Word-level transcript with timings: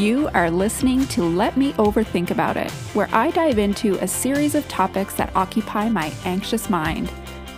You 0.00 0.30
are 0.32 0.50
listening 0.50 1.06
to 1.08 1.22
Let 1.22 1.58
Me 1.58 1.74
Overthink 1.74 2.30
About 2.30 2.56
It, 2.56 2.70
where 2.94 3.10
I 3.12 3.30
dive 3.32 3.58
into 3.58 4.02
a 4.02 4.08
series 4.08 4.54
of 4.54 4.66
topics 4.66 5.12
that 5.16 5.30
occupy 5.36 5.90
my 5.90 6.10
anxious 6.24 6.70
mind. 6.70 7.12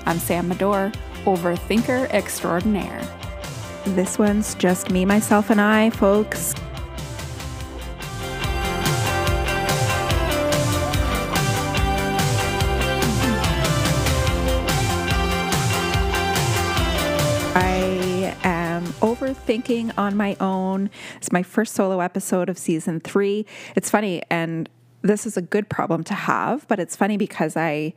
I'm 0.06 0.18
Sam 0.18 0.48
Medor, 0.48 0.90
overthinker 1.24 2.10
extraordinaire. 2.10 3.00
This 3.84 4.18
one's 4.18 4.56
just 4.56 4.90
me, 4.90 5.04
myself, 5.04 5.50
and 5.50 5.60
I, 5.60 5.90
folks. 5.90 6.52
Am 19.32 19.36
overthinking 19.36 19.92
on 19.98 20.16
my 20.16 20.36
own. 20.40 20.90
It's 21.16 21.32
my 21.32 21.42
first 21.42 21.74
solo 21.74 22.00
episode 22.00 22.48
of 22.48 22.58
season 22.58 23.00
three. 23.00 23.46
It's 23.74 23.90
funny, 23.90 24.22
and 24.30 24.68
this 25.02 25.26
is 25.26 25.36
a 25.36 25.42
good 25.42 25.68
problem 25.68 26.04
to 26.04 26.14
have, 26.14 26.66
but 26.68 26.78
it's 26.78 26.96
funny 26.96 27.16
because 27.16 27.56
I 27.56 27.94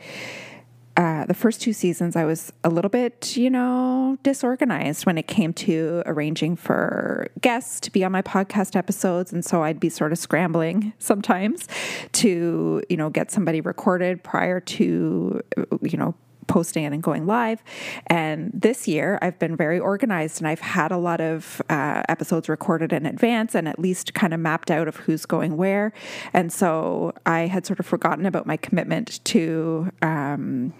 uh, 0.97 1.25
the 1.25 1.33
first 1.33 1.59
two 1.59 1.73
seasons, 1.73 2.15
I 2.15 2.23
was 2.23 2.53
a 2.63 2.69
little 2.69 2.87
bit, 2.87 3.35
you 3.35 3.49
know, 3.49 4.17
disorganized 4.23 5.05
when 5.05 5.17
it 5.17 5.27
came 5.27 5.51
to 5.53 6.01
arranging 6.05 6.55
for 6.55 7.27
guests 7.41 7.81
to 7.81 7.91
be 7.91 8.05
on 8.05 8.13
my 8.13 8.21
podcast 8.21 8.77
episodes. 8.77 9.33
And 9.33 9.43
so 9.43 9.61
I'd 9.61 9.77
be 9.77 9.89
sort 9.89 10.13
of 10.13 10.17
scrambling 10.17 10.93
sometimes 10.99 11.67
to, 12.13 12.81
you 12.89 12.95
know, 12.95 13.09
get 13.09 13.29
somebody 13.29 13.59
recorded 13.59 14.23
prior 14.23 14.61
to, 14.61 15.41
you 15.81 15.97
know, 15.97 16.15
posting 16.47 16.83
it 16.83 16.93
and 16.93 17.01
going 17.01 17.25
live. 17.25 17.63
And 18.07 18.51
this 18.53 18.87
year, 18.87 19.19
I've 19.21 19.39
been 19.39 19.55
very 19.55 19.79
organized 19.79 20.39
and 20.39 20.47
I've 20.47 20.59
had 20.59 20.91
a 20.91 20.97
lot 20.97 21.21
of 21.21 21.61
uh, 21.69 22.03
episodes 22.09 22.49
recorded 22.49 22.93
in 22.93 23.05
advance 23.05 23.55
and 23.55 23.67
at 23.67 23.79
least 23.79 24.13
kind 24.13 24.33
of 24.33 24.39
mapped 24.39 24.71
out 24.71 24.87
of 24.87 24.97
who's 24.97 25.25
going 25.25 25.57
where. 25.57 25.93
And 26.33 26.51
so 26.51 27.13
I 27.25 27.41
had 27.41 27.65
sort 27.65 27.79
of 27.79 27.85
forgotten 27.85 28.25
about 28.25 28.45
my 28.45 28.57
commitment 28.57 29.23
to. 29.25 29.91
Um, 30.01 30.73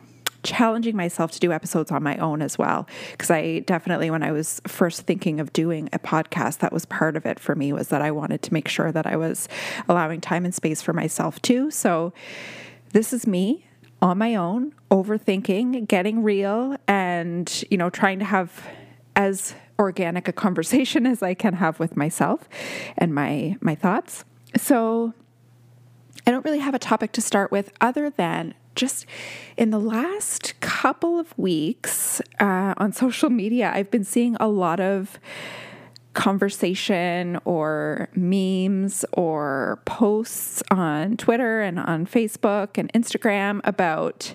challenging 0.43 0.95
myself 0.95 1.31
to 1.31 1.39
do 1.39 1.52
episodes 1.52 1.91
on 1.91 2.03
my 2.03 2.16
own 2.17 2.39
as 2.39 2.55
well 2.55 2.88
because 3.11 3.31
i 3.31 3.59
definitely 3.59 4.11
when 4.11 4.21
i 4.21 4.31
was 4.31 4.61
first 4.67 5.02
thinking 5.02 5.39
of 5.39 5.52
doing 5.53 5.89
a 5.91 5.97
podcast 5.97 6.59
that 6.59 6.71
was 6.71 6.86
part 6.86 7.17
of 7.17 7.25
it 7.25 7.39
for 7.39 7.55
me 7.55 7.73
was 7.73 7.88
that 7.88 7.99
i 7.99 8.11
wanted 8.11 8.43
to 8.43 8.53
make 8.53 8.67
sure 8.67 8.91
that 8.91 9.08
i 9.08 9.16
was 9.16 9.49
allowing 9.89 10.21
time 10.21 10.45
and 10.45 10.53
space 10.53 10.83
for 10.83 10.93
myself 10.93 11.41
too 11.41 11.71
so 11.71 12.13
this 12.93 13.11
is 13.11 13.25
me 13.25 13.66
on 14.01 14.17
my 14.17 14.35
own, 14.35 14.73
overthinking, 14.91 15.88
getting 15.88 16.23
real, 16.23 16.75
and, 16.88 17.63
you 17.71 17.77
know, 17.77 17.89
trying 17.89 18.19
to 18.19 18.25
have 18.25 18.67
as 19.15 19.55
organic 19.79 20.27
a 20.27 20.33
conversation 20.33 21.05
as 21.05 21.23
I 21.23 21.33
can 21.33 21.53
have 21.53 21.79
with 21.79 21.97
myself 21.97 22.47
and 22.97 23.13
my 23.13 23.57
my 23.61 23.75
thoughts. 23.75 24.25
So 24.57 25.13
I 26.25 26.31
don't 26.31 26.45
really 26.45 26.59
have 26.59 26.73
a 26.73 26.79
topic 26.79 27.11
to 27.13 27.21
start 27.21 27.52
with 27.52 27.71
other 27.81 28.09
than 28.09 28.53
just 28.75 29.05
in 29.57 29.69
the 29.69 29.79
last 29.79 30.59
couple 30.59 31.17
of 31.17 31.37
weeks 31.37 32.21
uh, 32.39 32.73
on 32.77 32.91
social 32.91 33.30
media, 33.30 33.71
I've 33.73 33.89
been 33.89 34.03
seeing 34.03 34.35
a 34.39 34.47
lot 34.47 34.80
of 34.80 35.17
conversation 36.16 37.38
or 37.45 38.09
memes 38.16 39.05
or 39.13 39.81
posts 39.85 40.63
on 40.71 41.17
Twitter 41.17 41.61
and 41.61 41.77
on 41.77 42.08
Facebook 42.08 42.77
and 42.77 42.91
Instagram 42.94 43.61
about 43.63 44.33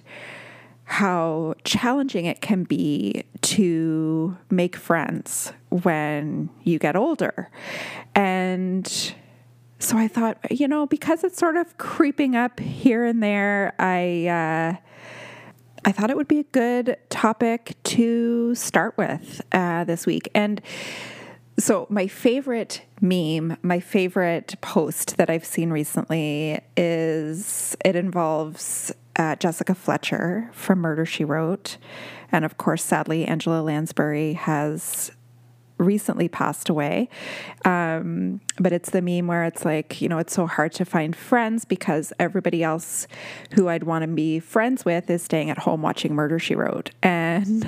how 0.84 1.54
challenging 1.64 2.26
it 2.26 2.40
can 2.40 2.64
be 2.64 3.24
to 3.40 4.36
make 4.50 4.76
friends 4.76 5.52
when 5.70 6.50
you 6.62 6.78
get 6.78 6.96
older. 6.96 7.48
And 8.14 8.86
so 9.78 9.96
I 9.96 10.08
thought, 10.08 10.38
you 10.50 10.68
know, 10.68 10.86
because 10.86 11.24
it's 11.24 11.38
sort 11.38 11.56
of 11.56 11.78
creeping 11.78 12.36
up 12.36 12.60
here 12.60 13.04
and 13.04 13.22
there, 13.22 13.74
I 13.78 14.26
uh, 14.26 14.76
I 15.84 15.92
thought 15.92 16.10
it 16.10 16.16
would 16.16 16.28
be 16.28 16.40
a 16.40 16.44
good 16.44 16.98
topic 17.08 17.76
to 17.84 18.54
start 18.54 18.98
with 18.98 19.40
uh, 19.52 19.84
this 19.84 20.04
week. 20.06 20.28
And 20.34 20.60
so, 21.58 21.86
my 21.90 22.06
favorite 22.06 22.82
meme, 23.00 23.56
my 23.62 23.80
favorite 23.80 24.54
post 24.60 25.16
that 25.18 25.28
I've 25.28 25.44
seen 25.44 25.70
recently 25.70 26.60
is 26.76 27.76
it 27.84 27.96
involves 27.96 28.92
uh, 29.16 29.36
Jessica 29.36 29.74
Fletcher 29.74 30.50
from 30.52 30.80
Murder 30.80 31.04
She 31.04 31.24
Wrote. 31.24 31.76
And 32.32 32.44
of 32.44 32.56
course, 32.56 32.82
sadly, 32.82 33.24
Angela 33.26 33.60
Lansbury 33.60 34.34
has 34.34 35.10
recently 35.76 36.28
passed 36.28 36.68
away. 36.68 37.08
Um, 37.64 38.40
but 38.58 38.72
it's 38.72 38.90
the 38.90 39.02
meme 39.02 39.26
where 39.26 39.44
it's 39.44 39.64
like, 39.64 40.00
you 40.00 40.08
know, 40.08 40.18
it's 40.18 40.34
so 40.34 40.46
hard 40.46 40.72
to 40.74 40.84
find 40.84 41.16
friends 41.16 41.64
because 41.64 42.12
everybody 42.18 42.62
else 42.62 43.06
who 43.54 43.68
I'd 43.68 43.84
want 43.84 44.02
to 44.02 44.08
be 44.08 44.40
friends 44.40 44.84
with 44.84 45.10
is 45.10 45.22
staying 45.22 45.50
at 45.50 45.58
home 45.58 45.82
watching 45.82 46.14
Murder 46.14 46.38
She 46.38 46.54
Wrote. 46.54 46.90
And 47.02 47.66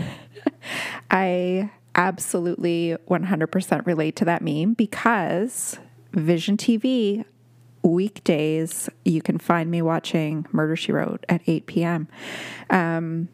I 1.11 1.71
absolutely 1.95 2.97
100% 3.09 3.87
relate 3.87 4.17
to 4.17 4.25
that 4.25 4.43
meme 4.43 4.75
because 4.75 5.79
Vision 6.13 6.57
TV 6.57 7.25
weekdays 7.83 8.89
you 9.05 9.21
can 9.21 9.39
find 9.39 9.71
me 9.71 9.83
watching 9.83 10.47
Murder 10.53 10.77
She 10.77 10.93
Wrote 10.93 11.25
at 11.29 11.43
8 11.47 11.67
p.m. 11.67 12.09
Um, 12.71 13.29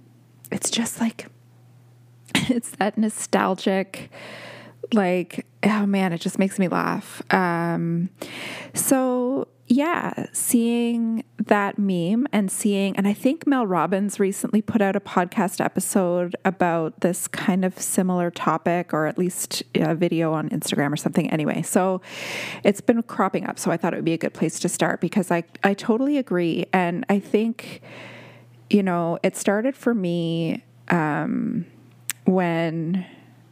it's 0.51 0.71
just 0.71 1.01
like 1.01 1.27
it's 2.35 2.71
that 2.73 2.97
nostalgic 2.97 4.11
like 4.95 5.45
oh 5.65 5.85
man 5.85 6.15
it 6.15 6.19
just 6.19 6.39
makes 6.39 6.59
me 6.59 6.67
laugh 6.67 7.21
um, 7.31 8.09
so 8.73 9.49
yeah, 9.69 10.27
seeing 10.33 11.25
that 11.48 11.78
meme 11.78 12.26
and 12.32 12.50
seeing, 12.50 12.97
and 12.97 13.06
I 13.06 13.12
think 13.12 13.47
Mel 13.47 13.66
Robbins 13.66 14.20
recently 14.20 14.62
put 14.62 14.81
out 14.81 14.97
a 14.97 15.00
podcast 15.00 15.62
episode 15.62 16.36
about 16.44 17.00
this 17.00 17.28
kind 17.28 17.64
of 17.64 17.78
similar 17.78 18.31
topic, 18.31 18.94
or 18.94 19.06
at 19.06 19.19
least 19.19 19.62
a 19.75 19.94
video 19.94 20.32
on 20.32 20.48
Instagram 20.50 20.92
or 20.92 20.97
something. 20.97 21.31
Anyway, 21.31 21.62
so 21.62 22.00
it's 22.64 22.81
been 22.81 23.03
cropping 23.03 23.47
up. 23.47 23.59
So 23.59 23.70
I 23.70 23.76
thought 23.76 23.92
it 23.92 23.97
would 23.97 24.04
be 24.04 24.12
a 24.12 24.19
good 24.19 24.34
place 24.34 24.59
to 24.60 24.69
start 24.69 25.00
because 25.00 25.31
I, 25.31 25.44
I 25.62 25.75
totally 25.75 26.16
agree. 26.16 26.66
And 26.72 27.04
I 27.09 27.19
think, 27.19 27.82
you 28.70 28.82
know, 28.82 29.19
it 29.22 29.36
started 29.36 29.76
for 29.76 29.94
me 29.94 30.62
um, 30.88 31.66
when 32.25 33.04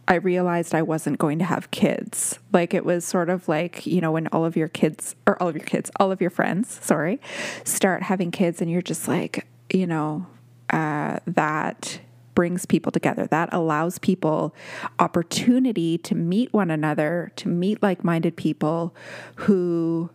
I 0.09 0.15
realized 0.15 0.75
I 0.75 0.83
wasn't 0.83 1.19
going 1.19 1.39
to 1.41 1.44
have 1.44 1.71
kids. 1.71 2.39
Like 2.53 2.75
it 2.75 2.84
was 2.84 3.05
sort 3.05 3.28
of 3.28 3.49
like, 3.49 3.87
you 3.87 4.00
know, 4.00 4.12
when 4.12 4.28
all 4.28 4.44
of 4.44 4.56
your 4.56 4.69
kids, 4.69 5.17
or 5.27 5.41
all 5.43 5.49
of 5.49 5.56
your 5.56 5.65
kids, 5.65 5.91
all 5.99 6.12
of 6.12 6.21
your 6.21 6.31
friends, 6.31 6.78
sorry, 6.83 7.21
start 7.65 8.05
having 8.05 8.31
kids 8.31 8.62
and 8.62 8.71
you're 8.71 8.83
just 8.83 9.09
like, 9.09 9.47
you 9.72 9.87
know, 9.87 10.27
uh, 10.71 11.19
that 11.27 12.00
brings 12.34 12.67
people 12.67 12.93
together. 12.93 13.27
That 13.27 13.49
allows 13.53 13.99
people 13.99 14.55
opportunity 15.00 15.99
to 15.99 16.15
meet 16.15 16.53
one 16.53 16.71
another, 16.71 17.33
to 17.37 17.49
meet 17.49 17.83
like 17.83 18.05
minded 18.05 18.37
people 18.37 18.94
who, 19.37 20.11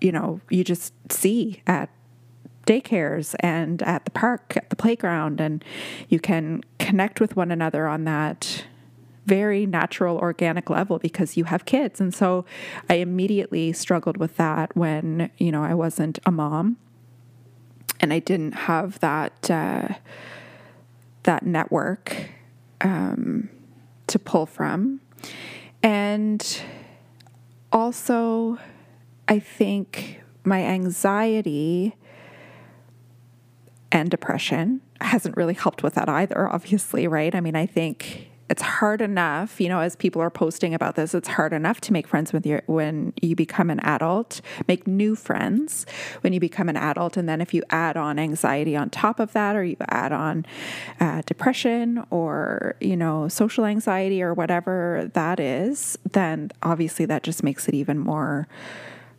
you 0.00 0.12
know, 0.12 0.40
you 0.48 0.64
just 0.64 0.94
see 1.12 1.62
at 1.66 1.90
daycares 2.66 3.34
and 3.40 3.82
at 3.82 4.04
the 4.04 4.10
park, 4.10 4.54
at 4.56 4.70
the 4.70 4.76
playground, 4.76 5.40
and 5.40 5.64
you 6.08 6.20
can 6.20 6.62
connect 6.78 7.20
with 7.20 7.34
one 7.36 7.50
another 7.50 7.86
on 7.86 8.04
that 8.04 8.64
very 9.28 9.66
natural, 9.66 10.16
organic 10.16 10.70
level 10.70 10.98
because 10.98 11.36
you 11.36 11.44
have 11.44 11.66
kids. 11.66 12.00
And 12.00 12.14
so 12.14 12.46
I 12.88 12.94
immediately 12.94 13.72
struggled 13.74 14.16
with 14.16 14.36
that 14.38 14.74
when, 14.74 15.30
you 15.36 15.52
know, 15.52 15.62
I 15.62 15.74
wasn't 15.74 16.18
a 16.24 16.32
mom 16.32 16.78
and 18.00 18.10
I 18.12 18.20
didn't 18.20 18.52
have 18.52 18.98
that, 19.00 19.50
uh, 19.50 19.88
that 21.24 21.44
network 21.44 22.30
um, 22.80 23.50
to 24.06 24.18
pull 24.18 24.46
from. 24.46 25.00
And 25.82 26.62
also, 27.70 28.58
I 29.28 29.38
think 29.38 30.22
my 30.42 30.62
anxiety 30.64 31.94
and 33.92 34.10
depression 34.10 34.80
hasn't 35.02 35.36
really 35.36 35.54
helped 35.54 35.82
with 35.82 35.94
that 35.94 36.08
either, 36.08 36.48
obviously, 36.48 37.06
right? 37.06 37.34
I 37.34 37.40
mean, 37.40 37.56
I 37.56 37.66
think 37.66 38.27
it's 38.50 38.62
hard 38.62 39.02
enough, 39.02 39.60
you 39.60 39.68
know, 39.68 39.80
as 39.80 39.94
people 39.94 40.22
are 40.22 40.30
posting 40.30 40.72
about 40.72 40.94
this, 40.94 41.14
it's 41.14 41.28
hard 41.28 41.52
enough 41.52 41.80
to 41.82 41.92
make 41.92 42.06
friends 42.06 42.32
with 42.32 42.46
your 42.46 42.62
when 42.66 43.12
you 43.20 43.36
become 43.36 43.68
an 43.68 43.78
adult, 43.80 44.40
make 44.66 44.86
new 44.86 45.14
friends 45.14 45.84
when 46.22 46.32
you 46.32 46.40
become 46.40 46.68
an 46.68 46.76
adult, 46.76 47.16
and 47.16 47.28
then 47.28 47.40
if 47.40 47.52
you 47.52 47.62
add 47.68 47.96
on 47.96 48.18
anxiety 48.18 48.74
on 48.74 48.88
top 48.88 49.20
of 49.20 49.32
that, 49.32 49.54
or 49.54 49.64
you 49.64 49.76
add 49.88 50.12
on 50.12 50.46
uh, 50.98 51.22
depression 51.26 52.04
or 52.10 52.74
you 52.80 52.96
know 52.96 53.28
social 53.28 53.66
anxiety 53.66 54.22
or 54.22 54.32
whatever 54.32 55.10
that 55.12 55.38
is, 55.38 55.98
then 56.10 56.50
obviously 56.62 57.04
that 57.04 57.22
just 57.22 57.42
makes 57.42 57.68
it 57.68 57.74
even 57.74 57.98
more 57.98 58.48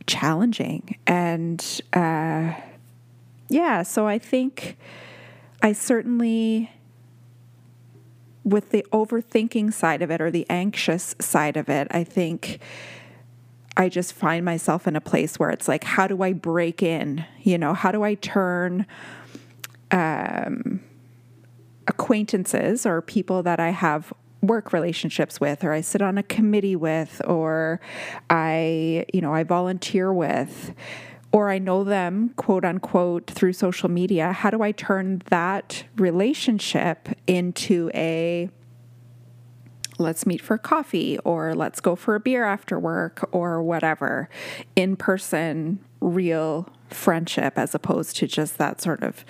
challenging. 0.08 0.98
And 1.06 1.64
uh, 1.94 2.54
yeah, 3.48 3.84
so 3.84 4.08
I 4.08 4.18
think 4.18 4.76
I 5.62 5.74
certainly 5.74 6.72
with 8.50 8.72
the 8.72 8.86
overthinking 8.92 9.74
side 9.74 10.01
of 10.01 10.12
it 10.12 10.22
or 10.22 10.31
the 10.31 10.46
anxious 10.50 11.16
side 11.19 11.57
of 11.57 11.69
it, 11.69 11.88
I 11.92 12.04
think 12.04 12.60
I 13.78 13.90
just 13.90 14.13
find 14.13 14.44
myself 14.44 14.88
in 14.88 14.96
a 14.96 15.01
place 15.01 15.40
where 15.40 15.50
it's 15.50 15.68
like, 15.68 15.84
how 15.84 16.07
do 16.07 16.22
I 16.22 16.34
break 16.34 16.84
in? 16.84 17.25
You 17.44 17.57
know, 17.57 17.74
how 17.74 17.92
do 17.92 18.04
I 18.04 18.16
turn 18.16 18.86
um, 19.92 20.81
acquaintances 21.88 22.86
or 22.86 23.01
people 23.01 23.44
that 23.44 23.60
I 23.60 23.69
have 23.69 24.13
work 24.42 24.72
relationships 24.72 25.42
with 25.42 25.63
or 25.63 25.74
I 25.74 25.81
sit 25.81 26.02
on 26.02 26.18
a 26.18 26.24
committee 26.24 26.75
with 26.75 27.22
or 27.25 27.81
I 28.30 29.06
you 29.13 29.19
know 29.19 29.34
I 29.34 29.44
volunteer 29.44 30.13
with 30.13 30.74
or 31.31 31.50
I 31.50 31.60
know 31.60 31.84
them 31.84 32.30
quote 32.36 32.66
unquote 32.66 33.28
through 33.28 33.54
social 33.54 33.90
media 33.90 34.31
how 34.31 34.50
do 34.50 34.62
I 34.62 34.72
turn 34.72 35.22
that 35.30 35.84
relationship 35.96 37.10
into 37.28 37.92
a 37.94 38.50
let's 39.98 40.26
meet 40.26 40.42
for 40.42 40.58
coffee 40.58 41.20
or 41.20 41.54
let's 41.54 41.80
go 41.80 41.96
for 41.96 42.16
a 42.16 42.20
beer 42.20 42.46
after 42.46 42.80
work 42.80 43.28
or 43.31 43.62
whatever 43.62 44.30
in 44.76 44.96
person 44.96 45.80
real 46.00 46.70
friendship 46.90 47.58
as 47.58 47.76
opposed 47.76 48.16
to 48.18 48.28
just 48.28 48.58
that 48.58 48.81
sort 48.81 49.04
of 49.04 49.26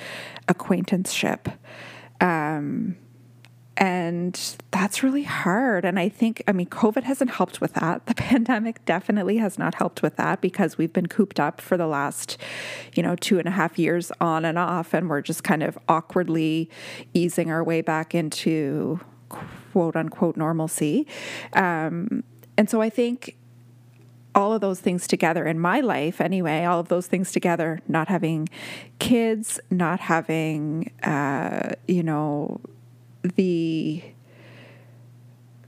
acquaintanceship? 0.47 1.49
Um, 2.21 2.95
and 3.79 4.57
that's 4.71 5.03
really 5.03 5.23
hard. 5.23 5.85
And 5.85 5.97
I 5.97 6.09
think, 6.09 6.43
I 6.45 6.51
mean, 6.51 6.67
COVID 6.67 7.03
hasn't 7.03 7.31
helped 7.31 7.61
with 7.61 7.73
that. 7.75 8.05
The 8.07 8.13
pandemic 8.29 8.83
definitely 8.83 9.37
has 9.37 9.57
not 9.57 9.75
helped 9.75 10.01
with 10.01 10.17
that 10.17 10.41
because 10.41 10.77
we've 10.77 10.91
been 10.91 11.07
cooped 11.07 11.39
up 11.39 11.61
for 11.61 11.77
the 11.77 11.87
last, 11.87 12.37
you 12.93 13.01
know, 13.01 13.15
two 13.15 13.39
and 13.39 13.47
a 13.47 13.51
half 13.51 13.79
years 13.79 14.11
on 14.19 14.43
and 14.43 14.59
off. 14.59 14.93
And 14.93 15.09
we're 15.09 15.21
just 15.21 15.45
kind 15.45 15.63
of 15.63 15.77
awkwardly 15.87 16.69
easing 17.13 17.49
our 17.49 17.63
way 17.63 17.79
back 17.79 18.13
into 18.13 18.99
quote 19.29 19.95
unquote 19.95 20.35
normalcy. 20.35 21.07
Um, 21.53 22.25
and 22.57 22.69
so 22.69 22.81
I 22.81 22.89
think 22.89 23.37
all 24.35 24.51
of 24.51 24.59
those 24.59 24.81
things 24.81 25.07
together 25.07 25.47
in 25.47 25.59
my 25.59 25.79
life 25.79 26.21
anyway 26.21 26.63
all 26.63 26.79
of 26.79 26.87
those 26.87 27.07
things 27.07 27.31
together 27.31 27.79
not 27.87 28.07
having 28.07 28.47
kids 28.99 29.59
not 29.71 29.99
having 29.99 30.91
uh, 31.01 31.73
you 31.87 32.03
know 32.03 32.61
the 33.21 34.03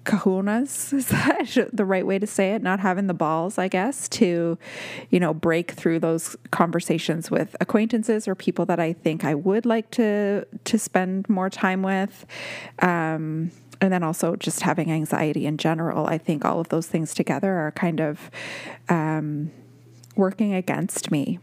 kahunas 0.03 0.91
is 0.97 1.07
that 1.09 1.69
the 1.71 1.85
right 1.85 2.07
way 2.07 2.17
to 2.17 2.25
say 2.25 2.53
it? 2.53 2.61
Not 2.61 2.79
having 2.79 3.07
the 3.07 3.13
balls 3.13 3.57
i 3.57 3.67
guess 3.67 4.09
to 4.09 4.57
you 5.09 5.19
know 5.19 5.33
break 5.33 5.71
through 5.71 5.99
those 5.99 6.35
conversations 6.51 7.29
with 7.29 7.55
acquaintances 7.61 8.27
or 8.27 8.33
people 8.33 8.65
that 8.65 8.79
i 8.79 8.93
think 8.93 9.23
i 9.23 9.35
would 9.35 9.65
like 9.65 9.91
to 9.91 10.45
to 10.63 10.79
spend 10.79 11.29
more 11.29 11.49
time 11.49 11.83
with. 11.83 12.25
Um, 12.79 13.51
and 13.81 13.91
then 13.91 14.03
also 14.03 14.35
just 14.35 14.61
having 14.61 14.91
anxiety 14.91 15.47
in 15.47 15.57
general. 15.57 16.05
I 16.05 16.19
think 16.19 16.45
all 16.45 16.59
of 16.59 16.69
those 16.69 16.85
things 16.85 17.15
together 17.15 17.51
are 17.51 17.71
kind 17.71 17.99
of 17.99 18.29
um, 18.89 19.51
working 20.15 20.53
against 20.53 21.09
me. 21.09 21.39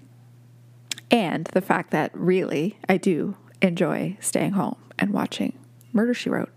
And 1.10 1.46
the 1.48 1.60
fact 1.60 1.90
that 1.90 2.10
really 2.14 2.78
i 2.88 2.96
do 2.96 3.36
enjoy 3.60 4.16
staying 4.20 4.52
home 4.52 4.76
and 4.98 5.12
watching 5.12 5.58
Murder 5.92 6.14
She 6.14 6.30
Wrote. 6.30 6.50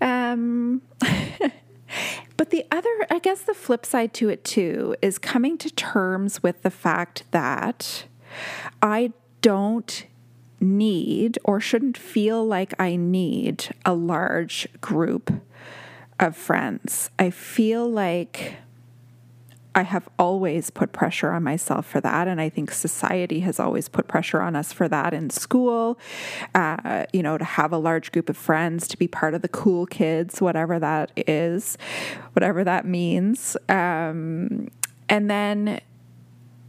Um, 0.00 0.82
but 2.36 2.50
the 2.50 2.64
other, 2.70 2.90
I 3.10 3.18
guess, 3.20 3.42
the 3.42 3.54
flip 3.54 3.86
side 3.86 4.12
to 4.14 4.28
it 4.28 4.44
too 4.44 4.96
is 5.02 5.18
coming 5.18 5.58
to 5.58 5.70
terms 5.70 6.42
with 6.42 6.62
the 6.62 6.70
fact 6.70 7.24
that 7.30 8.04
I 8.80 9.12
don't 9.40 10.06
need 10.60 11.38
or 11.44 11.60
shouldn't 11.60 11.98
feel 11.98 12.46
like 12.46 12.72
I 12.80 12.96
need 12.96 13.74
a 13.84 13.94
large 13.94 14.68
group 14.80 15.42
of 16.20 16.36
friends. 16.36 17.10
I 17.18 17.30
feel 17.30 17.88
like 17.88 18.54
I 19.74 19.82
have 19.82 20.08
always 20.18 20.70
put 20.70 20.92
pressure 20.92 21.30
on 21.30 21.42
myself 21.42 21.86
for 21.86 22.00
that. 22.00 22.28
And 22.28 22.40
I 22.40 22.48
think 22.48 22.70
society 22.70 23.40
has 23.40 23.58
always 23.58 23.88
put 23.88 24.06
pressure 24.06 24.40
on 24.40 24.54
us 24.54 24.72
for 24.72 24.86
that 24.88 25.14
in 25.14 25.30
school, 25.30 25.98
uh, 26.54 27.06
you 27.12 27.22
know, 27.22 27.38
to 27.38 27.44
have 27.44 27.72
a 27.72 27.78
large 27.78 28.12
group 28.12 28.28
of 28.28 28.36
friends, 28.36 28.86
to 28.88 28.98
be 28.98 29.08
part 29.08 29.34
of 29.34 29.42
the 29.42 29.48
cool 29.48 29.86
kids, 29.86 30.40
whatever 30.40 30.78
that 30.78 31.10
is, 31.16 31.78
whatever 32.34 32.64
that 32.64 32.84
means. 32.84 33.56
Um, 33.68 34.68
and 35.08 35.30
then 35.30 35.80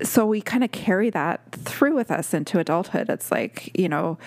so 0.02 0.26
we 0.26 0.42
kind 0.42 0.64
of 0.64 0.72
carry 0.72 1.10
that 1.12 1.52
through 1.52 1.96
with 1.96 2.10
us 2.10 2.34
into 2.34 2.60
adulthood. 2.60 3.10
It's 3.10 3.32
like, 3.32 3.72
you 3.78 3.88
know, 3.88 4.18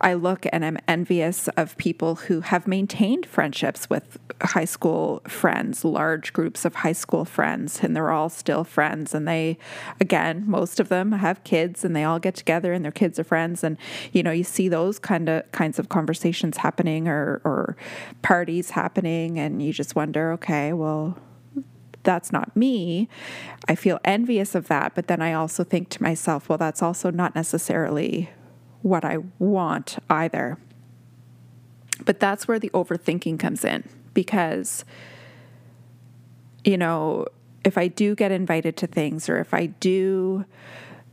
I 0.00 0.14
look 0.14 0.46
and 0.52 0.64
I'm 0.64 0.78
envious 0.86 1.48
of 1.48 1.76
people 1.76 2.14
who 2.14 2.40
have 2.42 2.66
maintained 2.66 3.26
friendships 3.26 3.90
with 3.90 4.18
high 4.40 4.64
school 4.64 5.22
friends, 5.26 5.84
large 5.84 6.32
groups 6.32 6.64
of 6.64 6.76
high 6.76 6.92
school 6.92 7.24
friends, 7.24 7.80
and 7.82 7.96
they're 7.96 8.12
all 8.12 8.28
still 8.28 8.62
friends. 8.62 9.14
And 9.14 9.26
they, 9.26 9.58
again, 10.00 10.44
most 10.46 10.78
of 10.78 10.88
them 10.88 11.12
have 11.12 11.42
kids 11.44 11.84
and 11.84 11.96
they 11.96 12.04
all 12.04 12.20
get 12.20 12.36
together 12.36 12.72
and 12.72 12.84
their 12.84 12.92
kids 12.92 13.18
are 13.18 13.24
friends. 13.24 13.64
And, 13.64 13.76
you 14.12 14.22
know, 14.22 14.30
you 14.30 14.44
see 14.44 14.68
those 14.68 14.98
kind 14.98 15.28
of 15.28 15.50
kinds 15.50 15.78
of 15.78 15.88
conversations 15.88 16.58
happening 16.58 17.08
or, 17.08 17.40
or 17.44 17.76
parties 18.22 18.70
happening, 18.70 19.38
and 19.38 19.62
you 19.62 19.72
just 19.72 19.96
wonder, 19.96 20.32
okay, 20.32 20.72
well, 20.72 21.18
that's 22.06 22.32
not 22.32 22.56
me. 22.56 23.08
I 23.68 23.74
feel 23.74 24.00
envious 24.04 24.54
of 24.54 24.68
that. 24.68 24.94
But 24.94 25.08
then 25.08 25.20
I 25.20 25.34
also 25.34 25.62
think 25.62 25.90
to 25.90 26.02
myself, 26.02 26.48
well, 26.48 26.56
that's 26.56 26.80
also 26.80 27.10
not 27.10 27.34
necessarily 27.34 28.30
what 28.80 29.04
I 29.04 29.18
want 29.38 29.98
either. 30.08 30.56
But 32.04 32.20
that's 32.20 32.48
where 32.48 32.58
the 32.58 32.70
overthinking 32.70 33.38
comes 33.38 33.64
in 33.64 33.88
because, 34.14 34.84
you 36.64 36.78
know, 36.78 37.26
if 37.64 37.76
I 37.76 37.88
do 37.88 38.14
get 38.14 38.30
invited 38.30 38.76
to 38.78 38.86
things 38.86 39.28
or 39.28 39.38
if 39.38 39.52
I 39.52 39.66
do 39.66 40.44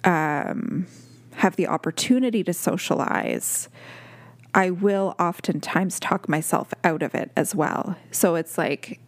um, 0.04 0.86
have 1.36 1.56
the 1.56 1.68
opportunity 1.68 2.44
to 2.44 2.54
socialize, 2.54 3.70
I 4.54 4.70
will 4.70 5.16
oftentimes 5.20 6.00
talk 6.00 6.30
myself 6.30 6.74
out 6.84 7.02
of 7.02 7.16
it 7.16 7.32
as 7.36 7.56
well. 7.56 7.96
So 8.12 8.36
it's 8.36 8.58
like 8.58 9.00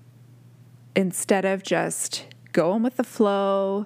instead 0.96 1.46
of 1.46 1.64
just 1.64 2.26
going 2.54 2.84
with 2.84 2.98
the 2.98 3.04
flow, 3.04 3.86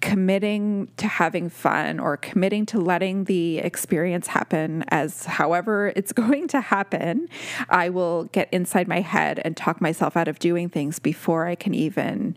committing 0.00 0.88
to 0.96 1.06
having 1.06 1.48
fun 1.48 1.98
or 1.98 2.16
committing 2.16 2.66
to 2.66 2.78
letting 2.78 3.24
the 3.24 3.58
experience 3.58 4.28
happen 4.28 4.84
as 4.88 5.24
however 5.24 5.92
it's 5.96 6.12
going 6.22 6.46
to 6.48 6.60
happen, 6.60 7.28
I 7.68 7.88
will 7.88 8.24
get 8.24 8.48
inside 8.52 8.88
my 8.88 9.00
head 9.00 9.40
and 9.44 9.56
talk 9.56 9.80
myself 9.80 10.16
out 10.16 10.28
of 10.28 10.38
doing 10.38 10.68
things 10.68 10.98
before 10.98 11.46
I 11.46 11.54
can 11.54 11.74
even 11.74 12.36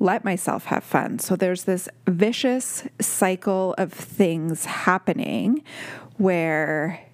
let 0.00 0.24
myself 0.24 0.66
have 0.66 0.84
fun. 0.84 1.18
So 1.18 1.34
there's 1.34 1.64
this 1.64 1.88
vicious 2.06 2.84
cycle 3.00 3.74
of 3.78 3.92
things 3.92 4.64
happening 4.64 5.64
where 6.16 7.07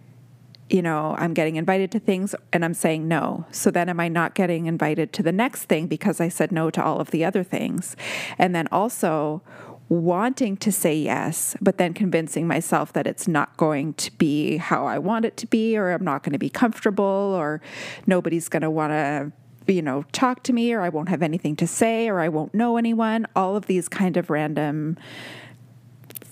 you 0.71 0.83
know, 0.83 1.15
I'm 1.19 1.35
getting 1.35 1.57
invited 1.57 1.91
to 1.93 1.99
things 1.99 2.35
and 2.53 2.65
I'm 2.65 2.75
saying 2.75 3.07
no. 3.07 3.47
So 3.51 3.71
then 3.71 3.89
am 3.89 4.01
I 4.01 4.09
not 4.09 4.35
getting 4.35 4.67
invited 4.67 5.13
to 5.15 5.23
the 5.23 5.33
next 5.33 5.65
thing 5.65 5.87
because 5.87 6.21
I 6.21 6.29
said 6.29 6.53
no 6.53 6.71
to 6.71 6.83
all 6.83 7.01
of 7.01 7.11
the 7.11 7.25
other 7.25 7.43
things? 7.43 7.97
And 8.39 8.55
then 8.55 8.69
also 8.73 9.43
wanting 9.89 10.57
to 10.57 10.73
say 10.73 10.97
yes, 10.97 11.55
but 11.61 11.77
then 11.77 11.93
convincing 11.93 12.47
myself 12.47 12.93
that 12.95 13.07
it's 13.07 13.29
not 13.29 13.57
going 13.59 13.93
to 13.95 14.11
be 14.13 14.57
how 14.57 14.87
I 14.87 14.99
want 14.99 15.27
it 15.27 15.37
to 15.39 15.47
be, 15.47 15.77
or 15.77 15.91
I'm 15.91 16.05
not 16.05 16.23
going 16.23 16.33
to 16.33 16.39
be 16.39 16.49
comfortable, 16.49 17.05
or 17.05 17.61
nobody's 18.07 18.49
going 18.49 18.63
to 18.63 18.71
want 18.71 18.93
to 18.93 19.33
you 19.67 19.83
know, 19.83 20.05
talk 20.13 20.43
to 20.43 20.53
me, 20.53 20.73
or 20.73 20.83
I 20.83 20.91
won't 20.91 21.09
have 21.09 21.23
anything 21.23 21.57
to 21.57 21.67
say, 21.67 22.09
or 22.09 22.21
I 22.21 22.29
won't 22.29 22.55
know 22.55 22.77
anyone. 22.77 23.27
All 23.35 23.57
of 23.57 23.67
these 23.67 23.89
kind 23.89 24.17
of 24.17 24.29
random 24.29 24.99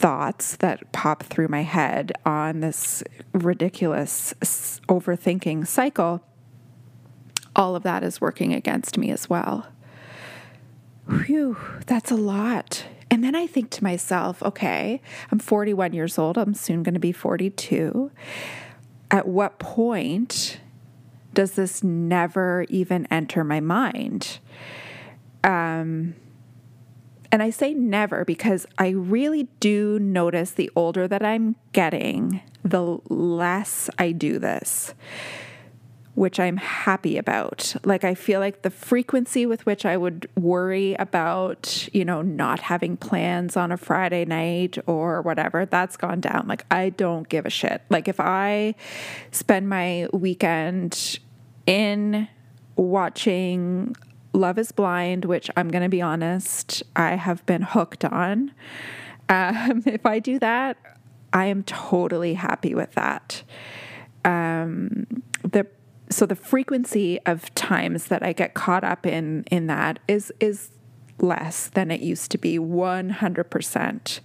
thoughts 0.02 0.56
that 0.56 0.90
pop 0.90 1.23
through 1.23 1.47
my 1.47 1.62
head 1.62 2.11
on 2.26 2.59
this 2.59 3.04
ridiculous 3.32 4.35
overthinking 4.88 5.64
cycle, 5.64 6.21
all 7.54 7.76
of 7.76 7.85
that 7.85 8.02
is 8.02 8.21
working 8.21 8.52
against 8.52 8.99
me 8.99 9.12
as 9.12 9.30
well. 9.30 9.68
Whew, 11.09 11.56
that's 11.87 12.11
a 12.11 12.16
lot. 12.16 12.85
And 13.12 13.23
then 13.23 13.37
I 13.37 13.47
think 13.47 13.71
to 13.71 13.85
myself, 13.85 14.42
okay, 14.42 15.00
I'm 15.30 15.38
41 15.38 15.92
years 15.92 16.18
old, 16.18 16.37
I'm 16.37 16.54
soon 16.54 16.82
going 16.82 16.94
to 16.94 17.00
be 17.00 17.12
42. 17.12 18.11
At 19.09 19.28
what 19.28 19.61
point 19.61 20.59
does 21.32 21.52
this 21.52 21.85
never 21.85 22.66
even 22.68 23.06
enter 23.09 23.44
my 23.44 23.61
mind? 23.61 24.40
Um, 25.44 26.16
and 27.32 27.42
I 27.42 27.48
say 27.48 27.72
never 27.72 28.26
because 28.26 28.66
I 28.76 28.90
really 28.90 29.44
do 29.58 29.98
notice 29.98 30.50
the 30.50 30.70
older 30.76 31.08
that 31.08 31.24
I'm 31.24 31.56
getting, 31.72 32.42
the 32.62 32.98
less 33.08 33.88
I 33.98 34.12
do 34.12 34.38
this, 34.38 34.92
which 36.14 36.38
I'm 36.38 36.58
happy 36.58 37.16
about. 37.16 37.74
Like, 37.84 38.04
I 38.04 38.14
feel 38.14 38.38
like 38.38 38.60
the 38.60 38.70
frequency 38.70 39.46
with 39.46 39.64
which 39.64 39.86
I 39.86 39.96
would 39.96 40.28
worry 40.36 40.92
about, 40.98 41.88
you 41.94 42.04
know, 42.04 42.20
not 42.20 42.60
having 42.60 42.98
plans 42.98 43.56
on 43.56 43.72
a 43.72 43.78
Friday 43.78 44.26
night 44.26 44.76
or 44.86 45.22
whatever, 45.22 45.64
that's 45.64 45.96
gone 45.96 46.20
down. 46.20 46.46
Like, 46.46 46.66
I 46.70 46.90
don't 46.90 47.26
give 47.30 47.46
a 47.46 47.50
shit. 47.50 47.80
Like, 47.88 48.08
if 48.08 48.20
I 48.20 48.74
spend 49.30 49.70
my 49.70 50.06
weekend 50.12 51.18
in 51.66 52.28
watching 52.76 53.96
Love 54.32 54.58
is 54.58 54.72
Blind, 54.72 55.24
which 55.24 55.50
I'm 55.56 55.68
going 55.68 55.82
to 55.82 55.88
be 55.88 56.00
honest, 56.00 56.82
I 56.96 57.16
have 57.16 57.44
been 57.46 57.62
hooked 57.62 58.04
on. 58.04 58.52
Um, 59.28 59.82
if 59.86 60.06
I 60.06 60.18
do 60.18 60.38
that, 60.38 60.76
I 61.32 61.46
am 61.46 61.62
totally 61.62 62.34
happy 62.34 62.74
with 62.74 62.92
that. 62.92 63.42
Um, 64.24 65.06
the 65.42 65.66
so 66.10 66.26
the 66.26 66.36
frequency 66.36 67.18
of 67.24 67.52
times 67.54 68.06
that 68.06 68.22
I 68.22 68.32
get 68.32 68.54
caught 68.54 68.84
up 68.84 69.06
in 69.06 69.44
in 69.50 69.66
that 69.66 69.98
is 70.06 70.32
is 70.40 70.70
less 71.18 71.68
than 71.68 71.90
it 71.90 72.00
used 72.00 72.30
to 72.32 72.38
be 72.38 72.58
100% 72.58 74.20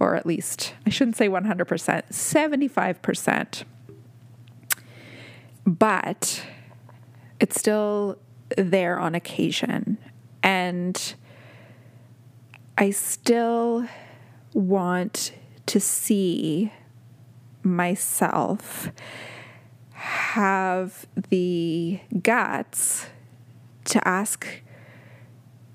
or 0.00 0.14
at 0.16 0.24
least 0.24 0.74
I 0.86 0.90
shouldn't 0.90 1.16
say 1.16 1.28
100% 1.28 1.66
75% 1.66 3.64
but 5.66 6.46
it's 7.38 7.60
still 7.60 8.18
there 8.56 8.98
on 8.98 9.14
occasion 9.14 9.98
and 10.42 11.14
I 12.78 12.90
still 12.90 13.86
want 14.54 15.32
to 15.66 15.80
see 15.80 16.72
myself 17.62 18.90
have 19.90 21.06
the 21.30 22.00
guts 22.22 23.08
to 23.86 24.06
ask 24.06 24.46